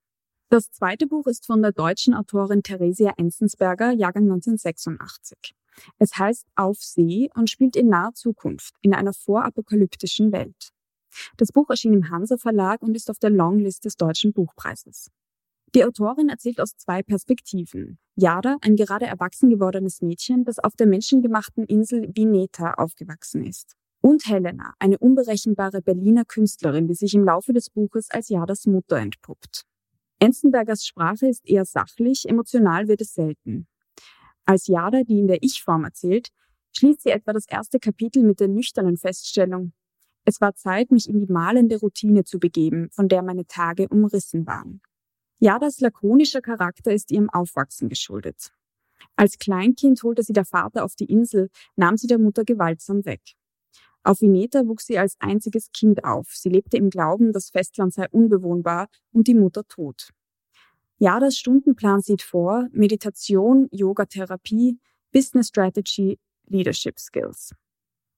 Das 0.50 0.72
zweite 0.72 1.08
Buch 1.08 1.26
ist 1.26 1.46
von 1.46 1.64
der 1.64 1.72
deutschen 1.72 2.14
Autorin 2.14 2.62
Theresia 2.62 3.14
Enzensberger, 3.18 3.92
Jahrgang 3.92 4.24
1986. 4.24 5.56
Es 5.98 6.18
heißt 6.18 6.46
Auf 6.56 6.78
See 6.78 7.30
und 7.36 7.50
spielt 7.50 7.76
in 7.76 7.90
naher 7.90 8.14
Zukunft, 8.14 8.76
in 8.82 8.94
einer 8.94 9.14
vorapokalyptischen 9.14 10.32
Welt. 10.32 10.70
Das 11.38 11.52
Buch 11.52 11.70
erschien 11.70 11.94
im 11.94 12.10
Hansa 12.10 12.38
Verlag 12.38 12.82
und 12.82 12.96
ist 12.96 13.10
auf 13.10 13.20
der 13.20 13.30
Longlist 13.30 13.86
des 13.86 13.96
Deutschen 13.96 14.34
Buchpreises. 14.34 15.10
Die 15.76 15.84
Autorin 15.84 16.30
erzählt 16.30 16.62
aus 16.62 16.78
zwei 16.78 17.04
Perspektiven. 17.04 18.00
Jada, 18.16 18.58
ein 18.62 18.76
gerade 18.76 19.06
erwachsen 19.06 19.50
gewordenes 19.50 20.02
Mädchen, 20.02 20.46
das 20.46 20.60
auf 20.60 20.76
der 20.76 20.88
menschengemachten 20.88 21.66
Insel 21.66 22.10
Vineta 22.16 22.76
aufgewachsen 22.76 23.46
ist. 23.46 23.76
Und 24.02 24.26
Helena, 24.28 24.74
eine 24.80 24.98
unberechenbare 24.98 25.82
Berliner 25.82 26.24
Künstlerin, 26.24 26.88
die 26.88 26.94
sich 26.94 27.14
im 27.14 27.26
Laufe 27.26 27.52
des 27.52 27.70
Buches 27.70 28.10
als 28.10 28.30
Jadas 28.30 28.66
Mutter 28.66 28.98
entpuppt. 28.98 29.66
Enzenbergers 30.20 30.86
Sprache 30.86 31.28
ist 31.28 31.48
eher 31.48 31.66
sachlich, 31.66 32.28
emotional 32.28 32.88
wird 32.88 33.02
es 33.02 33.14
selten. 33.14 33.68
Als 34.48 34.66
Jada, 34.66 35.04
die 35.04 35.20
in 35.20 35.28
der 35.28 35.44
Ich-Form 35.44 35.84
erzählt, 35.84 36.30
schließt 36.76 37.04
sie 37.04 37.10
etwa 37.10 37.34
das 37.34 37.46
erste 37.48 37.80
Kapitel 37.80 38.24
mit 38.24 38.40
der 38.40 38.48
nüchternen 38.48 38.98
Feststellung, 38.98 39.74
es 40.30 40.42
war 40.42 40.56
Zeit, 40.56 40.92
mich 40.92 41.08
in 41.08 41.22
die 41.22 41.32
malende 41.32 41.80
Routine 41.80 42.26
zu 42.26 42.38
begeben, 42.38 42.90
von 42.92 43.08
der 43.08 43.24
meine 43.24 43.48
Tage 43.48 43.88
umrissen 43.88 44.46
waren. 44.46 44.82
Jadas 45.40 45.80
lakonischer 45.80 46.42
Charakter 46.42 46.92
ist 46.92 47.12
ihrem 47.12 47.30
Aufwachsen 47.30 47.88
geschuldet. 47.88 48.52
Als 49.16 49.38
Kleinkind 49.38 50.04
holte 50.04 50.24
sie 50.24 50.34
der 50.34 50.44
Vater 50.44 50.84
auf 50.84 50.96
die 50.96 51.06
Insel, 51.06 51.50
nahm 51.78 51.96
sie 51.96 52.08
der 52.08 52.20
Mutter 52.20 52.44
gewaltsam 52.44 53.06
weg. 53.06 53.22
Auf 54.04 54.20
Vineta 54.20 54.68
wuchs 54.68 54.88
sie 54.88 55.00
als 55.00 55.16
einziges 55.20 55.72
Kind 55.72 56.04
auf. 56.04 56.32
Sie 56.34 56.50
lebte 56.50 56.76
im 56.76 56.90
Glauben, 56.90 57.32
das 57.32 57.50
Festland 57.50 57.94
sei 57.94 58.10
unbewohnbar 58.12 58.90
und 59.14 59.28
die 59.28 59.34
Mutter 59.34 59.66
tot. 59.66 60.10
Jadas 61.00 61.38
Stundenplan 61.38 62.02
sieht 62.02 62.24
vor 62.24 62.68
Meditation, 62.72 63.68
Yoga-Therapie, 63.72 64.80
Business 65.12 65.50
Strategy, 65.50 66.20
Leadership 66.48 67.00
Skills. 67.00 67.54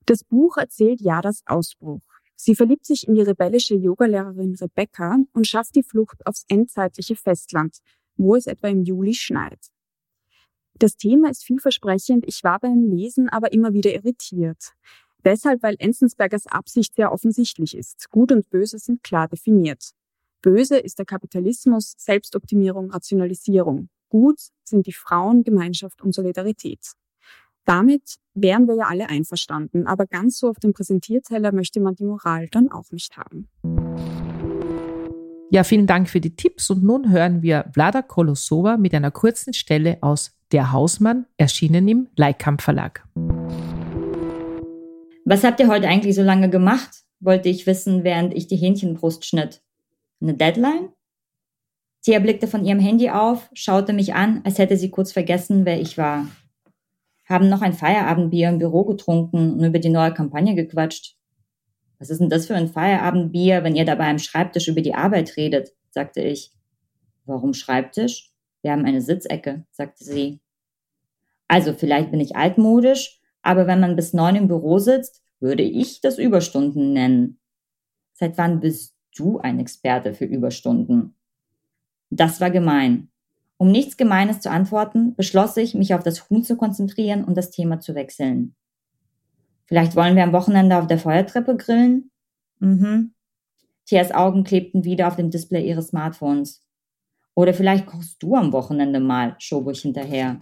Das 0.05 0.23
Buch 0.23 0.55
erzählt 0.55 1.01
Jadas 1.01 1.41
Ausbruch. 1.45 2.01
Sie 2.37 2.55
verliebt 2.55 2.85
sich 2.85 3.05
in 3.05 3.15
die 3.15 3.21
rebellische 3.21 3.75
Yogalehrerin 3.75 4.55
Rebecca 4.55 5.17
und 5.33 5.45
schafft 5.45 5.75
die 5.75 5.83
Flucht 5.83 6.25
aufs 6.25 6.45
endzeitliche 6.47 7.17
Festland, 7.17 7.79
wo 8.15 8.35
es 8.35 8.47
etwa 8.47 8.69
im 8.69 8.83
Juli 8.83 9.13
schneit. 9.13 9.59
Das 10.75 10.95
Thema 10.95 11.29
ist 11.29 11.43
vielversprechend, 11.43 12.25
ich 12.25 12.41
war 12.45 12.59
beim 12.59 12.89
Lesen 12.89 13.27
aber 13.27 13.51
immer 13.51 13.73
wieder 13.73 13.93
irritiert. 13.93 14.71
Deshalb, 15.25 15.61
weil 15.63 15.75
Enzensbergers 15.79 16.47
Absicht 16.47 16.95
sehr 16.95 17.11
offensichtlich 17.11 17.75
ist. 17.75 18.09
Gut 18.09 18.31
und 18.31 18.49
Böse 18.49 18.79
sind 18.79 19.03
klar 19.03 19.27
definiert. 19.27 19.91
Böse 20.41 20.77
ist 20.77 20.99
der 20.99 21.05
Kapitalismus, 21.05 21.95
Selbstoptimierung, 21.97 22.91
Rationalisierung. 22.91 23.89
Gut 24.09 24.39
sind 24.63 24.87
die 24.87 24.93
Frauen, 24.93 25.43
Gemeinschaft 25.43 26.01
und 26.01 26.13
Solidarität. 26.13 26.79
Damit 27.65 28.15
wären 28.33 28.67
wir 28.67 28.75
ja 28.75 28.85
alle 28.87 29.09
einverstanden, 29.09 29.85
aber 29.85 30.07
ganz 30.07 30.39
so 30.39 30.49
auf 30.49 30.57
dem 30.59 30.73
Präsentierteller 30.73 31.51
möchte 31.51 31.79
man 31.81 31.95
die 31.95 32.05
Moral 32.05 32.47
dann 32.49 32.71
auch 32.71 32.89
nicht 32.91 33.17
haben. 33.17 33.49
Ja, 35.51 35.63
vielen 35.63 35.87
Dank 35.87 36.09
für 36.09 36.21
die 36.21 36.35
Tipps 36.35 36.69
und 36.69 36.83
nun 36.83 37.11
hören 37.11 37.41
wir 37.41 37.69
Vlada 37.73 38.01
Kolosova 38.01 38.77
mit 38.77 38.93
einer 38.93 39.11
kurzen 39.11 39.53
Stelle 39.53 39.97
aus 40.01 40.31
Der 40.51 40.71
Hausmann, 40.71 41.25
erschienen 41.37 41.87
im 41.87 42.07
Leikkamp 42.15 42.61
Verlag. 42.61 43.03
Was 45.25 45.43
habt 45.43 45.59
ihr 45.59 45.67
heute 45.67 45.87
eigentlich 45.87 46.15
so 46.15 46.23
lange 46.23 46.49
gemacht? 46.49 47.03
wollte 47.19 47.49
ich 47.49 47.67
wissen, 47.67 48.05
während 48.05 48.33
ich 48.33 48.47
die 48.47 48.55
Hähnchenbrust 48.55 49.25
schnitt. 49.25 49.61
Eine 50.21 50.33
Deadline? 50.33 50.89
Tia 52.01 52.19
blickte 52.19 52.47
von 52.47 52.65
ihrem 52.65 52.79
Handy 52.79 53.09
auf, 53.09 53.49
schaute 53.53 53.93
mich 53.93 54.13
an, 54.13 54.41
als 54.45 54.57
hätte 54.57 54.77
sie 54.77 54.89
kurz 54.89 55.11
vergessen, 55.11 55.65
wer 55.65 55.79
ich 55.79 55.97
war. 55.97 56.27
Haben 57.25 57.49
noch 57.49 57.61
ein 57.61 57.73
Feierabendbier 57.73 58.49
im 58.49 58.57
Büro 58.57 58.83
getrunken 58.83 59.53
und 59.53 59.63
über 59.63 59.79
die 59.79 59.89
neue 59.89 60.13
Kampagne 60.13 60.55
gequatscht. 60.55 61.15
Was 61.99 62.09
ist 62.09 62.19
denn 62.19 62.29
das 62.29 62.47
für 62.47 62.55
ein 62.55 62.69
Feierabendbier, 62.69 63.63
wenn 63.63 63.75
ihr 63.75 63.85
dabei 63.85 64.09
am 64.09 64.19
Schreibtisch 64.19 64.67
über 64.67 64.81
die 64.81 64.95
Arbeit 64.95 65.35
redet? 65.37 65.73
sagte 65.91 66.21
ich. 66.21 66.51
Warum 67.25 67.53
Schreibtisch? 67.53 68.31
Wir 68.61 68.71
haben 68.71 68.85
eine 68.85 69.01
Sitzecke, 69.01 69.65
sagte 69.71 70.03
sie. 70.03 70.39
Also 71.47 71.73
vielleicht 71.73 72.11
bin 72.11 72.19
ich 72.19 72.35
altmodisch, 72.35 73.21
aber 73.41 73.67
wenn 73.67 73.79
man 73.79 73.95
bis 73.95 74.13
neun 74.13 74.35
im 74.35 74.47
Büro 74.47 74.79
sitzt, 74.79 75.21
würde 75.39 75.63
ich 75.63 76.01
das 76.01 76.17
Überstunden 76.17 76.93
nennen. 76.93 77.39
Seit 78.13 78.37
wann 78.37 78.59
bist 78.59 78.98
du 79.19 79.39
ein 79.39 79.59
Experte 79.59 80.13
für 80.13 80.25
Überstunden? 80.25 81.15
Das 82.09 82.41
war 82.41 82.49
gemein. 82.49 83.09
Um 83.57 83.71
nichts 83.71 83.97
Gemeines 83.97 84.39
zu 84.39 84.49
antworten, 84.49 85.15
beschloss 85.15 85.57
ich, 85.57 85.75
mich 85.75 85.93
auf 85.93 86.01
das 86.01 86.29
Huhn 86.29 86.43
zu 86.43 86.55
konzentrieren 86.55 87.25
und 87.25 87.35
das 87.35 87.51
Thema 87.51 87.79
zu 87.79 87.93
wechseln. 87.93 88.55
Vielleicht 89.65 89.95
wollen 89.95 90.15
wir 90.15 90.23
am 90.23 90.33
Wochenende 90.33 90.77
auf 90.77 90.87
der 90.87 90.97
Feuertreppe 90.97 91.57
grillen? 91.57 92.09
Mhm. 92.59 93.13
Tias 93.85 94.11
Augen 94.11 94.43
klebten 94.43 94.83
wieder 94.83 95.07
auf 95.07 95.15
dem 95.15 95.29
Display 95.29 95.67
ihres 95.67 95.87
Smartphones. 95.87 96.65
Oder 97.35 97.53
vielleicht 97.53 97.85
kochst 97.85 98.21
du 98.23 98.35
am 98.35 98.51
Wochenende 98.53 98.99
mal, 98.99 99.35
schob 99.39 99.69
ich 99.69 99.81
hinterher. 99.81 100.39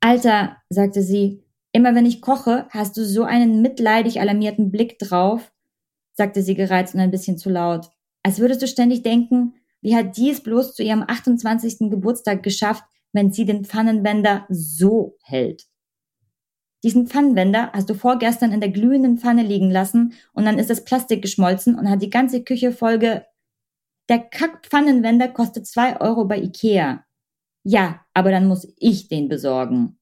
Alter, 0.00 0.56
sagte 0.68 1.02
sie, 1.02 1.42
immer 1.72 1.94
wenn 1.94 2.06
ich 2.06 2.20
koche, 2.20 2.66
hast 2.70 2.96
du 2.96 3.04
so 3.04 3.24
einen 3.24 3.62
mitleidig 3.62 4.20
alarmierten 4.20 4.70
Blick 4.70 4.98
drauf 4.98 5.52
sagte 6.16 6.42
sie 6.42 6.54
gereizt 6.54 6.94
und 6.94 7.00
ein 7.00 7.10
bisschen 7.10 7.38
zu 7.38 7.50
laut. 7.50 7.90
Als 8.22 8.40
würdest 8.40 8.62
du 8.62 8.66
ständig 8.66 9.02
denken, 9.02 9.54
wie 9.80 9.94
hat 9.94 10.16
die 10.16 10.30
es 10.30 10.42
bloß 10.42 10.74
zu 10.74 10.82
ihrem 10.82 11.04
28. 11.06 11.90
Geburtstag 11.90 12.42
geschafft, 12.42 12.82
wenn 13.12 13.32
sie 13.32 13.44
den 13.44 13.64
Pfannenwender 13.64 14.46
so 14.48 15.16
hält? 15.22 15.66
Diesen 16.82 17.06
Pfannenwender 17.06 17.72
hast 17.72 17.88
du 17.90 17.94
vorgestern 17.94 18.52
in 18.52 18.60
der 18.60 18.70
glühenden 18.70 19.18
Pfanne 19.18 19.42
liegen 19.42 19.70
lassen 19.70 20.14
und 20.32 20.44
dann 20.44 20.58
ist 20.58 20.70
das 20.70 20.84
Plastik 20.84 21.22
geschmolzen 21.22 21.78
und 21.78 21.88
hat 21.88 22.02
die 22.02 22.10
ganze 22.10 22.42
Küche 22.42 22.72
Folge. 22.72 23.24
Der 24.08 24.18
Kackpfannenwender 24.18 25.28
kostet 25.28 25.66
zwei 25.66 26.00
Euro 26.00 26.26
bei 26.26 26.38
Ikea. 26.38 27.04
Ja, 27.64 28.04
aber 28.14 28.30
dann 28.30 28.46
muss 28.46 28.72
ich 28.78 29.08
den 29.08 29.28
besorgen. 29.28 29.98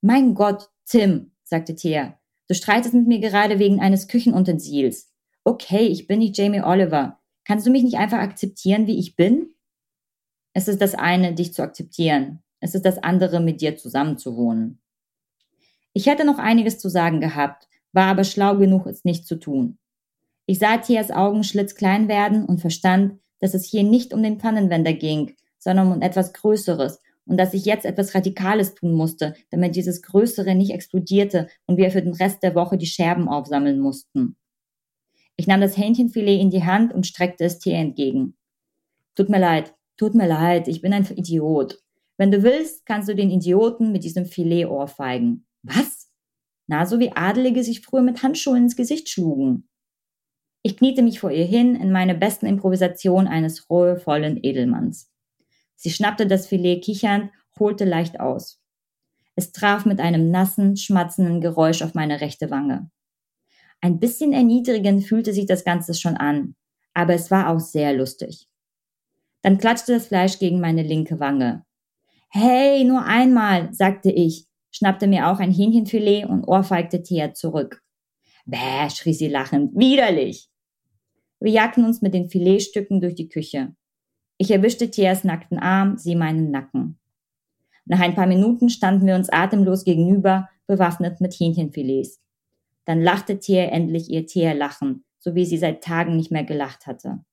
Mein 0.00 0.34
Gott, 0.34 0.70
Tim, 0.86 1.32
sagte 1.44 1.74
Thea, 1.74 2.18
du 2.48 2.54
streitest 2.54 2.94
mit 2.94 3.06
mir 3.06 3.18
gerade 3.18 3.58
wegen 3.58 3.80
eines 3.80 4.08
Küchenutensils. 4.08 5.12
Okay, 5.48 5.86
ich 5.86 6.08
bin 6.08 6.18
nicht 6.18 6.36
Jamie 6.36 6.60
Oliver. 6.60 7.20
Kannst 7.44 7.68
du 7.68 7.70
mich 7.70 7.84
nicht 7.84 7.98
einfach 7.98 8.18
akzeptieren, 8.18 8.88
wie 8.88 8.98
ich 8.98 9.14
bin? 9.14 9.54
Es 10.54 10.66
ist 10.66 10.82
das 10.82 10.96
eine, 10.96 11.34
dich 11.34 11.54
zu 11.54 11.62
akzeptieren. 11.62 12.42
Es 12.58 12.74
ist 12.74 12.84
das 12.84 12.98
andere, 12.98 13.38
mit 13.38 13.60
dir 13.60 13.76
zusammenzuwohnen. 13.76 14.80
Ich 15.92 16.06
hätte 16.06 16.24
noch 16.24 16.40
einiges 16.40 16.80
zu 16.80 16.88
sagen 16.88 17.20
gehabt, 17.20 17.68
war 17.92 18.06
aber 18.06 18.24
schlau 18.24 18.56
genug, 18.56 18.86
es 18.86 19.04
nicht 19.04 19.24
zu 19.24 19.36
tun. 19.36 19.78
Ich 20.46 20.58
sah 20.58 20.78
Thias 20.78 21.12
Augen 21.12 21.44
schlitzklein 21.44 22.08
werden 22.08 22.44
und 22.44 22.60
verstand, 22.60 23.20
dass 23.38 23.54
es 23.54 23.66
hier 23.66 23.84
nicht 23.84 24.12
um 24.12 24.24
den 24.24 24.40
Pfannenwender 24.40 24.94
ging, 24.94 25.36
sondern 25.60 25.92
um 25.92 26.02
etwas 26.02 26.32
Größeres 26.32 27.00
und 27.24 27.36
dass 27.36 27.54
ich 27.54 27.64
jetzt 27.66 27.84
etwas 27.84 28.16
Radikales 28.16 28.74
tun 28.74 28.94
musste, 28.94 29.36
damit 29.50 29.76
dieses 29.76 30.02
Größere 30.02 30.56
nicht 30.56 30.72
explodierte 30.72 31.46
und 31.66 31.76
wir 31.76 31.92
für 31.92 32.02
den 32.02 32.14
Rest 32.14 32.42
der 32.42 32.56
Woche 32.56 32.76
die 32.76 32.86
Scherben 32.86 33.28
aufsammeln 33.28 33.78
mussten. 33.78 34.36
Ich 35.36 35.46
nahm 35.46 35.60
das 35.60 35.76
Hähnchenfilet 35.76 36.40
in 36.40 36.50
die 36.50 36.64
Hand 36.64 36.92
und 36.94 37.06
streckte 37.06 37.44
es 37.44 37.58
Thea 37.58 37.78
entgegen. 37.78 38.36
Tut 39.14 39.28
mir 39.28 39.38
leid, 39.38 39.74
tut 39.96 40.14
mir 40.14 40.26
leid, 40.26 40.68
ich 40.68 40.80
bin 40.80 40.92
ein 40.92 41.06
Idiot. 41.06 41.78
Wenn 42.16 42.30
du 42.30 42.42
willst, 42.42 42.86
kannst 42.86 43.08
du 43.08 43.14
den 43.14 43.30
Idioten 43.30 43.92
mit 43.92 44.04
diesem 44.04 44.24
Filet 44.24 44.66
ohrfeigen. 44.66 45.46
Was? 45.62 46.10
Na, 46.66 46.86
so 46.86 46.98
wie 46.98 47.12
Adelige 47.12 47.62
sich 47.62 47.82
früher 47.82 48.02
mit 48.02 48.22
Handschuhen 48.22 48.64
ins 48.64 48.76
Gesicht 48.76 49.08
schlugen. 49.08 49.68
Ich 50.62 50.76
kniete 50.76 51.02
mich 51.02 51.20
vor 51.20 51.30
ihr 51.30 51.44
hin 51.44 51.76
in 51.76 51.92
meine 51.92 52.14
besten 52.14 52.46
Improvisation 52.46 53.28
eines 53.28 53.70
ruhevollen 53.70 54.42
Edelmanns. 54.42 55.12
Sie 55.76 55.90
schnappte 55.90 56.26
das 56.26 56.46
Filet 56.46 56.80
kichernd, 56.80 57.30
holte 57.58 57.84
leicht 57.84 58.18
aus. 58.18 58.60
Es 59.36 59.52
traf 59.52 59.84
mit 59.84 60.00
einem 60.00 60.30
nassen, 60.30 60.76
schmatzenden 60.76 61.40
Geräusch 61.40 61.82
auf 61.82 61.94
meine 61.94 62.20
rechte 62.20 62.50
Wange. 62.50 62.90
Ein 63.86 64.00
bisschen 64.00 64.32
erniedrigend 64.32 65.04
fühlte 65.04 65.32
sich 65.32 65.46
das 65.46 65.62
Ganze 65.62 65.94
schon 65.94 66.16
an, 66.16 66.56
aber 66.92 67.14
es 67.14 67.30
war 67.30 67.48
auch 67.50 67.60
sehr 67.60 67.92
lustig. 67.92 68.48
Dann 69.42 69.58
klatschte 69.58 69.92
das 69.92 70.08
Fleisch 70.08 70.40
gegen 70.40 70.58
meine 70.58 70.82
linke 70.82 71.20
Wange. 71.20 71.64
Hey, 72.28 72.82
nur 72.82 73.04
einmal, 73.04 73.72
sagte 73.72 74.10
ich, 74.10 74.48
schnappte 74.72 75.06
mir 75.06 75.28
auch 75.28 75.38
ein 75.38 75.52
Hähnchenfilet 75.52 76.24
und 76.24 76.42
ohrfeigte 76.48 77.04
Thea 77.04 77.32
zurück. 77.32 77.80
Bäh, 78.44 78.90
schrie 78.90 79.14
sie 79.14 79.28
lachend, 79.28 79.78
widerlich. 79.78 80.48
Wir 81.38 81.52
jagten 81.52 81.84
uns 81.84 82.02
mit 82.02 82.12
den 82.12 82.28
Filetstücken 82.28 83.00
durch 83.00 83.14
die 83.14 83.28
Küche. 83.28 83.76
Ich 84.36 84.50
erwischte 84.50 84.90
Theas 84.90 85.22
nackten 85.22 85.60
Arm, 85.60 85.96
sie 85.96 86.16
meinen 86.16 86.50
Nacken. 86.50 86.98
Nach 87.84 88.00
ein 88.00 88.16
paar 88.16 88.26
Minuten 88.26 88.68
standen 88.68 89.06
wir 89.06 89.14
uns 89.14 89.28
atemlos 89.28 89.84
gegenüber, 89.84 90.48
bewaffnet 90.66 91.20
mit 91.20 91.34
Hähnchenfilets. 91.34 92.20
Dann 92.86 93.02
lachte 93.02 93.38
Thea 93.38 93.70
endlich 93.72 94.08
ihr 94.08 94.26
Thea-Lachen, 94.26 95.04
so 95.18 95.34
wie 95.34 95.44
sie 95.44 95.58
seit 95.58 95.82
Tagen 95.82 96.16
nicht 96.16 96.30
mehr 96.30 96.44
gelacht 96.44 96.86
hatte. 96.86 97.24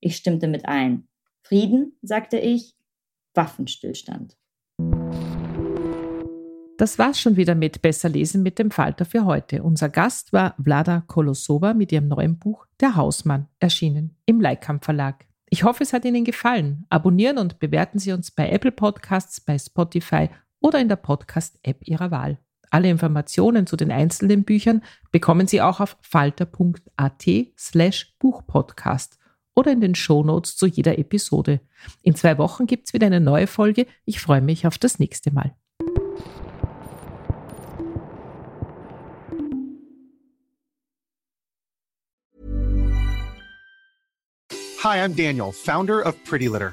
Ich 0.00 0.16
stimmte 0.16 0.48
mit 0.48 0.66
ein. 0.66 1.08
Frieden, 1.42 1.98
sagte 2.02 2.38
ich. 2.38 2.74
Waffenstillstand. 3.34 4.36
Das 6.78 6.98
war's 6.98 7.20
schon 7.20 7.36
wieder 7.36 7.54
mit 7.54 7.82
Besser 7.82 8.08
lesen 8.08 8.42
mit 8.42 8.58
dem 8.58 8.70
Falter 8.70 9.04
für 9.04 9.24
heute. 9.24 9.62
Unser 9.62 9.88
Gast 9.88 10.32
war 10.32 10.54
Vlada 10.62 11.02
Kolosova 11.06 11.74
mit 11.74 11.92
ihrem 11.92 12.08
neuen 12.08 12.38
Buch 12.38 12.66
Der 12.80 12.96
Hausmann, 12.96 13.48
erschienen 13.58 14.16
im 14.26 14.40
Leikam 14.40 14.80
Verlag. 14.80 15.26
Ich 15.50 15.64
hoffe, 15.64 15.82
es 15.82 15.92
hat 15.92 16.04
Ihnen 16.04 16.24
gefallen. 16.24 16.86
Abonnieren 16.88 17.38
und 17.38 17.58
bewerten 17.58 17.98
Sie 17.98 18.12
uns 18.12 18.30
bei 18.30 18.48
Apple 18.50 18.72
Podcasts, 18.72 19.40
bei 19.40 19.58
Spotify 19.58 20.30
oder 20.60 20.80
in 20.80 20.88
der 20.88 20.96
Podcast-App 20.96 21.86
Ihrer 21.86 22.10
Wahl. 22.10 22.38
Alle 22.70 22.90
Informationen 22.90 23.66
zu 23.66 23.76
den 23.76 23.90
einzelnen 23.90 24.44
Büchern 24.44 24.82
bekommen 25.10 25.46
Sie 25.46 25.62
auch 25.62 25.80
auf 25.80 25.96
falter.at 26.02 27.26
slash 27.58 28.14
Buchpodcast 28.18 29.18
oder 29.54 29.72
in 29.72 29.80
den 29.80 29.94
Shownotes 29.94 30.56
zu 30.56 30.66
jeder 30.66 30.98
Episode. 30.98 31.60
In 32.02 32.14
zwei 32.14 32.38
Wochen 32.38 32.66
gibt 32.66 32.86
es 32.86 32.92
wieder 32.92 33.06
eine 33.06 33.20
neue 33.20 33.46
Folge. 33.46 33.86
Ich 34.04 34.20
freue 34.20 34.40
mich 34.40 34.66
auf 34.66 34.78
das 34.78 34.98
nächste 34.98 35.32
Mal. 35.32 35.54
Hi, 44.84 45.00
I'm 45.00 45.16
Daniel, 45.16 45.52
founder 45.52 46.06
of 46.06 46.14
Pretty 46.24 46.46
Litter. 46.46 46.72